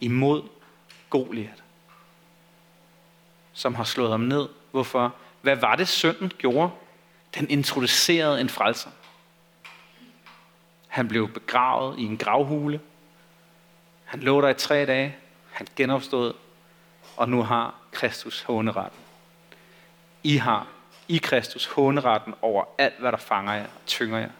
imod 0.00 0.42
Goliat. 1.10 1.62
Som 3.52 3.74
har 3.74 3.84
slået 3.84 4.10
ham 4.10 4.20
ned. 4.20 4.48
Hvorfor? 4.70 5.14
Hvad 5.42 5.56
var 5.56 5.76
det, 5.76 5.88
synden 5.88 6.32
gjorde? 6.38 6.70
Den 7.34 7.50
introducerede 7.50 8.40
en 8.40 8.48
frelser. 8.48 8.90
Han 10.88 11.08
blev 11.08 11.32
begravet 11.32 11.98
i 11.98 12.02
en 12.02 12.16
gravhule. 12.16 12.80
Han 14.04 14.20
lå 14.20 14.40
der 14.40 14.48
i 14.48 14.54
tre 14.54 14.86
dage. 14.86 15.16
Han 15.50 15.66
genopstod. 15.76 16.32
Og 17.16 17.28
nu 17.28 17.42
har 17.42 17.74
Kristus 17.92 18.42
håneretten. 18.42 19.00
I 20.22 20.36
har 20.36 20.66
i 21.08 21.18
Kristus 21.18 21.66
håneretten 21.66 22.34
over 22.42 22.64
alt, 22.78 22.98
hvad 22.98 23.12
der 23.12 23.18
fanger 23.18 23.52
jer 23.52 23.64
og 23.64 23.86
tynger 23.86 24.18
jer. 24.18 24.30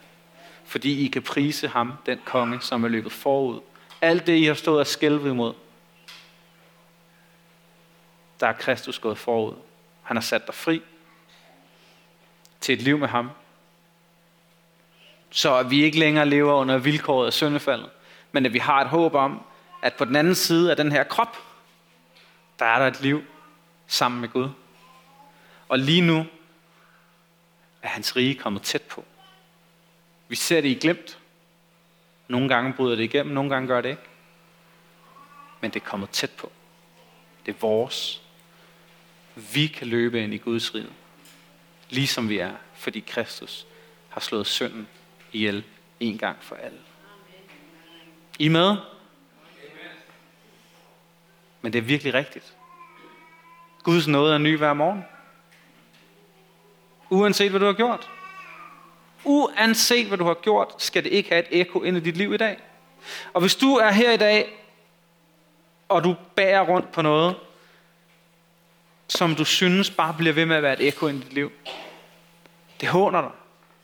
Fordi 0.69 1.05
I 1.05 1.09
kan 1.09 1.23
prise 1.23 1.69
ham, 1.69 1.93
den 2.07 2.21
konge, 2.25 2.61
som 2.61 2.85
er 2.85 2.89
løbet 2.89 3.13
forud. 3.13 3.61
Alt 4.01 4.27
det, 4.27 4.37
I 4.37 4.45
har 4.45 4.55
stået 4.55 4.81
og 4.81 4.87
skælvet 4.87 5.31
imod, 5.31 5.55
der 8.41 8.47
er 8.47 8.53
Kristus 8.53 8.99
gået 8.99 9.19
forud. 9.19 9.55
Han 10.03 10.17
har 10.17 10.23
sat 10.23 10.47
dig 10.47 10.55
fri 10.55 10.83
til 12.61 12.73
et 12.73 12.83
liv 12.83 12.99
med 12.99 13.09
ham. 13.09 13.31
Så 15.31 15.57
at 15.57 15.71
vi 15.71 15.83
ikke 15.83 15.99
længere 15.99 16.27
lever 16.27 16.53
under 16.53 16.79
vilkåret 16.79 17.27
af 17.27 17.33
syndefaldet, 17.33 17.91
men 18.33 18.47
at 18.47 18.53
vi 18.53 18.59
har 18.59 18.81
et 18.81 18.89
håb 18.89 19.15
om, 19.15 19.43
at 19.83 19.95
på 19.95 20.05
den 20.05 20.17
anden 20.17 20.35
side 20.35 20.71
af 20.71 20.77
den 20.77 20.93
her 20.93 21.05
krop, 21.05 21.37
der 22.59 22.65
er 22.65 22.79
der 22.79 22.87
et 22.87 23.01
liv 23.01 23.23
sammen 23.87 24.21
med 24.21 24.29
Gud. 24.29 24.49
Og 25.69 25.79
lige 25.79 26.03
nu 26.03 26.27
er 27.83 27.89
hans 27.89 28.17
rige 28.17 28.35
kommet 28.35 28.63
tæt 28.63 28.83
på. 28.83 29.05
Vi 30.29 30.37
ser 30.37 30.61
det 30.61 30.69
i 30.69 30.75
glemt. 30.75 31.19
Nogle 32.29 32.49
gange 32.49 32.73
bryder 32.73 32.97
det 32.97 33.05
igennem, 33.05 33.35
nogle 33.35 33.51
gange 33.51 33.69
gør 33.69 33.81
det 33.81 33.89
ikke. 33.89 34.03
Men 35.61 35.71
det 35.71 35.83
er 35.83 35.87
kommet 35.87 36.11
tæt 36.11 36.31
på. 36.31 36.53
Det 37.47 37.55
er 37.55 37.59
vores. 37.59 38.23
Vi 39.35 39.67
kan 39.67 39.87
løbe 39.87 40.23
ind 40.25 40.35
i 40.35 40.37
Guds 40.37 40.75
rige, 40.75 40.87
ligesom 41.91 42.29
vi 42.29 42.39
er, 42.39 42.55
fordi 42.75 43.01
Kristus 43.01 43.67
har 44.09 44.21
slået 44.21 44.47
synden 44.47 44.89
ihjel 45.33 45.65
en 46.01 46.19
gang 46.19 46.37
for 46.41 46.57
alle. 46.57 46.79
I 48.39 48.47
er 48.47 48.51
med? 48.51 48.77
Men 51.63 51.73
det 51.73 51.79
er 51.79 51.83
virkelig 51.83 52.15
rigtigt. 52.15 52.55
Guds 53.83 54.09
nåde 54.09 54.35
er 54.35 54.39
ny 54.39 54.59
hver 54.59 54.73
morgen. 54.73 55.05
Uanset 57.11 57.51
hvad 57.51 57.61
du 57.61 57.67
har 57.67 57.73
gjort. 57.73 58.11
Uanset 59.29 60.07
hvad 60.07 60.19
du 60.19 60.25
har 60.25 60.35
gjort, 60.35 60.83
skal 60.83 61.05
det 61.05 61.13
ikke 61.13 61.29
have 61.29 61.41
et 61.41 61.61
ekko 61.61 61.83
ind 61.83 61.97
i 61.97 62.01
dit 62.01 62.17
liv 62.17 62.35
i 62.35 62.37
dag. 62.37 62.59
Og 63.35 63.41
hvis 63.41 63.57
du 63.57 63.75
er 63.75 63.91
her 63.91 64.13
i 64.13 64.17
dag, 64.17 64.65
og 65.89 66.05
du 66.05 66.17
bærer 66.35 66.61
rundt 66.61 66.93
på 66.93 67.03
noget, 67.03 67.37
som 69.09 69.35
du 69.35 69.45
synes 69.45 69.91
bare 69.91 70.15
bliver 70.15 70.33
ved 70.33 70.47
med 70.47 70.57
at 70.57 70.63
være 70.63 70.81
et 70.81 70.87
ekko 70.87 71.09
i 71.09 71.13
dit 71.13 71.33
liv. 71.33 71.53
Det 72.81 72.89
håner 72.89 73.21
dig. 73.21 73.31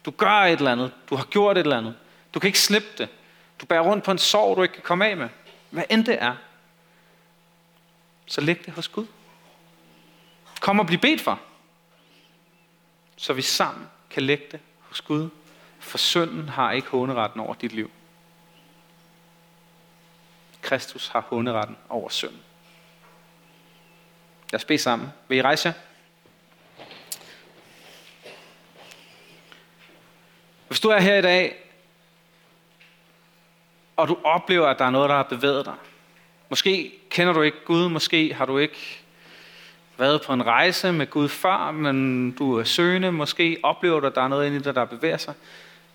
Du 0.05 0.11
gør 0.11 0.29
et 0.29 0.59
eller 0.59 0.73
andet. 0.73 0.93
Du 1.11 1.17
har 1.17 1.25
gjort 1.25 1.59
et 1.59 1.61
eller 1.61 1.79
andet. 1.79 1.95
Du 2.35 2.39
kan 2.39 2.49
ikke 2.49 2.61
slippe 2.61 2.89
det. 2.99 3.09
Du 3.61 3.67
bærer 3.67 3.81
rundt 3.83 4.05
på 4.05 4.11
en 4.11 4.19
sorg, 4.19 4.57
du 4.57 4.63
ikke 4.63 4.75
kan 4.75 4.83
komme 4.83 5.07
af 5.07 5.17
med. 5.17 5.29
Hvad 5.71 5.85
end 5.91 6.05
det 6.05 6.23
er. 6.23 6.35
Så 8.27 8.41
læg 8.41 8.67
det 8.67 8.75
hos 8.75 8.89
Gud. 8.89 9.07
Kom 10.61 10.79
og 10.79 10.87
bliv 10.87 10.99
bedt 10.99 11.21
for. 11.21 11.41
Så 13.17 13.33
vi 13.33 13.43
sammen 13.43 13.87
kan 14.11 14.23
lægge 14.23 14.45
det 14.53 14.61
hos 14.95 15.01
Gud. 15.01 15.31
For 15.79 15.99
synden 15.99 16.49
har 16.49 16.73
ikke 16.73 16.89
håneretten 16.89 17.41
over 17.41 17.55
dit 17.55 17.73
liv. 17.73 17.91
Kristus 20.63 21.09
har 21.09 21.21
håneretten 21.21 21.77
over 21.89 22.09
synden. 22.09 22.43
Lad 24.53 24.61
os 24.61 24.65
bede 24.65 24.79
sammen. 24.79 25.09
Vil 25.29 25.39
I 25.39 25.43
rejse 25.43 25.69
jer? 25.69 25.75
Hvis 30.69 30.81
du 30.81 30.89
er 30.89 31.01
her 31.01 31.17
i 31.17 31.23
dag, 31.23 31.57
og 33.97 34.09
du 34.09 34.19
oplever, 34.25 34.67
at 34.67 34.79
der 34.79 34.85
er 34.85 34.91
noget, 34.91 35.09
der 35.09 35.17
har 35.17 35.23
bevæget 35.23 35.67
dig. 35.67 35.77
Måske 36.49 36.93
kender 37.11 37.33
du 37.33 37.43
ikke 37.43 37.65
Gud, 37.65 37.89
måske 37.89 38.35
har 38.35 38.47
du 38.47 38.59
ikke 38.59 39.04
været 39.99 40.23
på 40.23 40.33
en 40.33 40.47
rejse 40.47 40.93
med 40.93 41.11
Gud 41.11 41.29
før, 41.29 41.71
men 41.71 42.31
du 42.31 42.59
er 42.59 42.65
søgende, 42.65 43.13
måske 43.13 43.59
oplever 43.63 44.01
du, 44.01 44.07
at 44.07 44.15
der 44.15 44.23
er 44.23 44.29
noget 44.29 44.47
inde 44.47 44.57
i 44.57 44.61
dig, 44.61 44.75
der 44.75 44.85
bevæger 44.85 45.17
sig, 45.17 45.35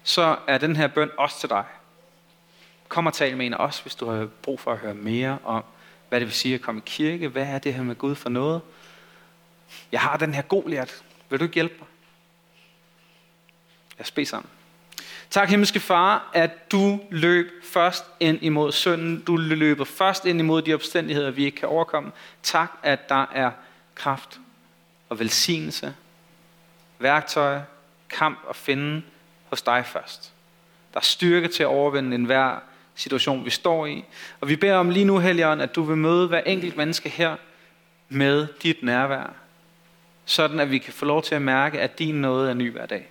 så 0.04 0.36
er 0.47 0.58
den 0.58 0.76
her 0.76 0.88
bøn 0.88 1.10
også 1.18 1.39
til 1.39 1.50
dig. 1.50 1.64
Kom 2.88 3.06
og 3.06 3.14
tal 3.14 3.38
med 3.38 3.45
en 3.45 3.54
af 3.54 3.58
os, 3.58 3.80
hvis 3.80 3.95
du 3.95 4.10
har 4.10 4.28
brug 4.41 4.60
for 4.60 4.72
at 4.72 4.78
høre 4.78 4.93
mere 4.93 5.38
om, 5.43 5.64
hvad 6.10 6.20
det 6.20 6.28
vil 6.28 6.36
sige 6.36 6.56
at 6.56 6.62
komme 6.62 6.82
i 6.82 6.84
kirke. 6.86 7.28
Hvad 7.28 7.45
er 7.45 7.60
det 7.60 7.74
her 7.74 7.84
med 7.84 7.95
Gud 7.95 8.16
for 8.16 8.30
noget? 8.30 8.62
Jeg 9.91 10.00
har 10.00 10.18
den 10.18 10.34
her 10.34 10.41
Goliat. 10.41 11.04
Vil 11.30 11.39
du 11.39 11.43
ikke 11.43 11.54
hjælpe 11.54 11.76
mig? 11.80 11.88
Jeg 13.97 14.06
os 14.06 14.26
sammen. 14.26 14.50
Tak, 15.30 15.50
himmelske 15.50 15.80
far, 15.80 16.30
at 16.34 16.72
du 16.72 17.00
løb 17.10 17.52
først 17.64 18.06
ind 18.20 18.39
imod 18.41 18.72
synden. 18.72 19.24
Du 19.24 19.38
løber 19.38 19.86
først 19.86 20.26
ind 20.26 20.39
imod 20.39 20.62
de 20.62 20.74
omstændigheder, 20.74 21.32
vi 21.32 21.45
ikke 21.45 21.58
kan 21.58 21.68
overkomme. 21.68 22.12
Tak, 22.43 22.72
at 22.84 23.10
der 23.10 23.26
er 23.32 23.52
kraft 24.00 24.39
og 25.10 25.20
velsignelse, 25.20 25.95
værktøj, 27.00 27.60
kamp 28.10 28.39
og 28.47 28.56
finde 28.56 29.02
hos 29.50 29.62
dig 29.62 29.86
først. 29.86 30.34
Der 30.93 31.00
er 31.00 31.04
styrke 31.04 31.47
til 31.47 31.64
at 31.64 31.68
overvinde 31.68 32.16
enhver 32.16 32.60
situation, 32.95 33.45
vi 33.45 33.50
står 33.50 33.86
i. 33.86 34.04
Og 34.41 34.50
vi 34.50 34.56
beder 34.56 34.76
om 34.76 34.89
lige 34.89 35.06
nu, 35.06 35.20
Helligånd, 35.20 35.62
at 35.62 35.76
du 35.76 35.84
vil 35.84 35.97
møde 35.97 36.28
hver 36.28 36.41
enkelt 36.41 36.78
menneske 36.78 37.10
her 37.10 37.36
med 38.10 38.47
dit 38.64 38.84
nærvær. 38.84 39.34
Sådan 40.26 40.60
at 40.60 40.72
vi 40.72 40.78
kan 40.78 40.93
få 40.93 41.06
lov 41.06 41.24
til 41.24 41.36
at 41.36 41.41
mærke, 41.41 41.82
at 41.82 42.00
din 42.00 42.16
nåde 42.16 42.50
er 42.50 42.54
ny 42.54 42.72
hver 42.72 42.86
dag. 42.86 43.08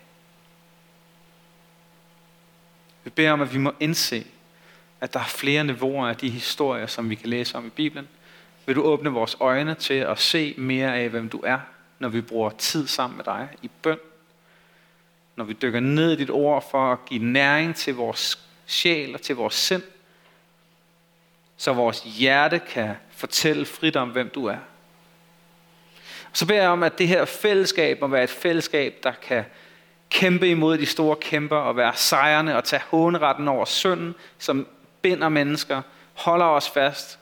Vi 3.05 3.11
beder 3.11 3.33
om, 3.33 3.41
at 3.41 3.55
vi 3.55 3.59
må 3.59 3.73
indse, 3.81 4.27
at 5.01 5.15
der 5.15 5.21
er 5.21 5.25
flere 5.25 5.65
niveauer 5.65 6.09
af 6.09 6.17
de 6.17 6.31
historier, 6.31 6.87
som 6.87 7.11
vi 7.11 7.15
kan 7.15 7.29
læse 7.29 7.57
om 7.59 7.67
i 7.67 7.71
Bibelen. 7.71 8.09
Vil 8.69 8.77
du 8.77 8.83
åbne 8.83 9.11
vores 9.11 9.37
øjne 9.41 9.75
til 9.75 9.95
at 9.95 10.19
se 10.19 10.55
mere 10.59 10.97
af, 10.97 11.09
hvem 11.09 11.29
du 11.29 11.41
er, 11.45 11.59
når 11.99 12.09
vi 12.09 12.21
bruger 12.21 12.51
tid 12.51 12.87
sammen 12.87 13.17
med 13.17 13.25
dig 13.25 13.49
i 13.63 13.71
bøn. 13.83 13.99
Når 15.37 15.45
vi 15.45 15.53
dykker 15.53 15.81
ned 15.81 16.13
i 16.13 16.17
dit 16.17 16.31
ord 16.31 16.71
for 16.71 16.93
at 16.93 16.99
give 17.07 17.25
næring 17.25 17.77
til 17.77 17.95
vores 17.95 18.39
sjæl 18.67 19.15
og 19.15 19.23
til 19.23 19.37
vores 19.37 19.55
sind. 19.55 19.83
Så 21.57 21.73
vores 21.73 22.01
hjerte 22.01 22.59
kan 22.59 22.95
fortælle 23.11 23.67
frit 23.67 23.97
om, 23.97 24.09
hvem 24.09 24.31
du 24.35 24.47
er. 24.47 24.59
Så 26.33 26.47
beder 26.47 26.61
jeg 26.61 26.71
om, 26.71 26.83
at 26.83 26.99
det 26.99 27.09
her 27.09 27.25
fællesskab 27.25 28.01
må 28.01 28.07
være 28.07 28.25
et 28.25 28.31
fællesskab, 28.31 28.95
der 29.03 29.13
kan 29.23 29.45
kæmpe 30.11 30.49
imod 30.49 30.79
de 30.79 30.87
store 30.87 31.17
kæmper 31.17 31.57
og 31.57 31.77
være 31.77 31.93
sejrende 31.97 32.57
og 32.57 32.65
tage 32.65 32.83
håneretten 32.91 33.49
over 33.49 33.65
synden, 33.65 34.15
som 34.39 34.67
binder 35.03 35.29
mennesker, 35.29 35.83
holder 36.15 36.47
os 36.47 36.71
fast, 36.71 37.18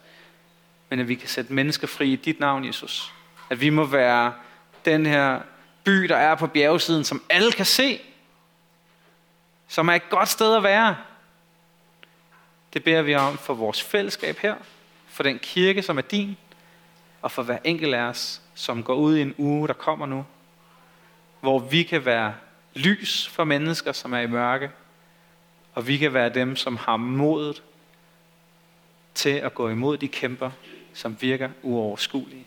men 0.89 1.01
at 1.01 1.09
vi 1.09 1.15
kan 1.15 1.29
sætte 1.29 1.53
mennesker 1.53 1.87
fri 1.87 2.13
i 2.13 2.17
dit 2.17 2.41
navn, 2.41 2.65
Jesus. 2.65 3.13
At 3.51 3.61
vi 3.61 3.71
må 3.71 3.85
være 3.85 4.33
den 4.85 5.07
her 5.07 5.41
by, 5.85 5.93
der 5.93 6.17
er 6.17 6.35
på 6.35 6.47
bjergsiden, 6.47 7.05
som 7.05 7.23
alle 7.31 7.53
kan 7.53 7.67
se, 7.67 8.01
som 9.69 9.89
er 9.89 9.93
et 9.93 10.11
godt 10.11 10.29
sted 10.29 10.57
at 10.57 10.63
være. 10.63 10.97
Det 12.73 12.85
beder 12.85 13.03
vi 13.03 13.15
om 13.15 13.39
for 13.39 13.55
vores 13.55 13.83
fællesskab 13.83 14.39
her, 14.39 14.55
for 15.09 15.23
den 15.23 15.39
kirke, 15.39 15.83
som 15.83 15.99
er 15.99 16.03
din, 16.03 16.37
og 17.23 17.33
for 17.33 17.43
hver 17.43 17.59
enkelt 17.65 17.95
af 17.95 18.03
os, 18.03 18.43
som 18.55 18.83
går 18.83 18.95
ud 18.95 19.17
i 19.17 19.23
en 19.23 19.35
uge, 19.39 19.69
der 19.69 19.75
kommer 19.75 20.07
nu, 20.07 20.27
hvor 21.41 21.59
vi 21.59 21.83
kan 21.83 22.05
være 22.05 22.35
lys 22.75 23.29
for 23.29 23.45
mennesker, 23.45 23.93
som 23.93 24.13
er 24.13 24.21
i 24.21 24.27
mørke, 24.27 24.71
og 25.75 25.87
vi 25.87 25.97
kan 25.97 26.15
være 26.15 26.29
dem, 26.29 26.57
som 26.57 26.77
har 26.77 26.97
modet 26.97 27.63
til 29.15 29.31
at 29.31 29.55
gå 29.55 29.69
imod 29.69 29.97
de 29.97 30.09
kæmper, 30.09 30.51
som 30.97 31.17
virker 31.21 31.51
uoverskuelige. 31.63 32.45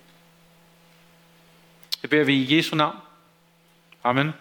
Det 2.01 2.09
beder 2.09 2.23
vi 2.23 2.33
i 2.33 2.55
Jesu 2.55 2.75
navn. 2.75 2.97
Amen. 4.03 4.31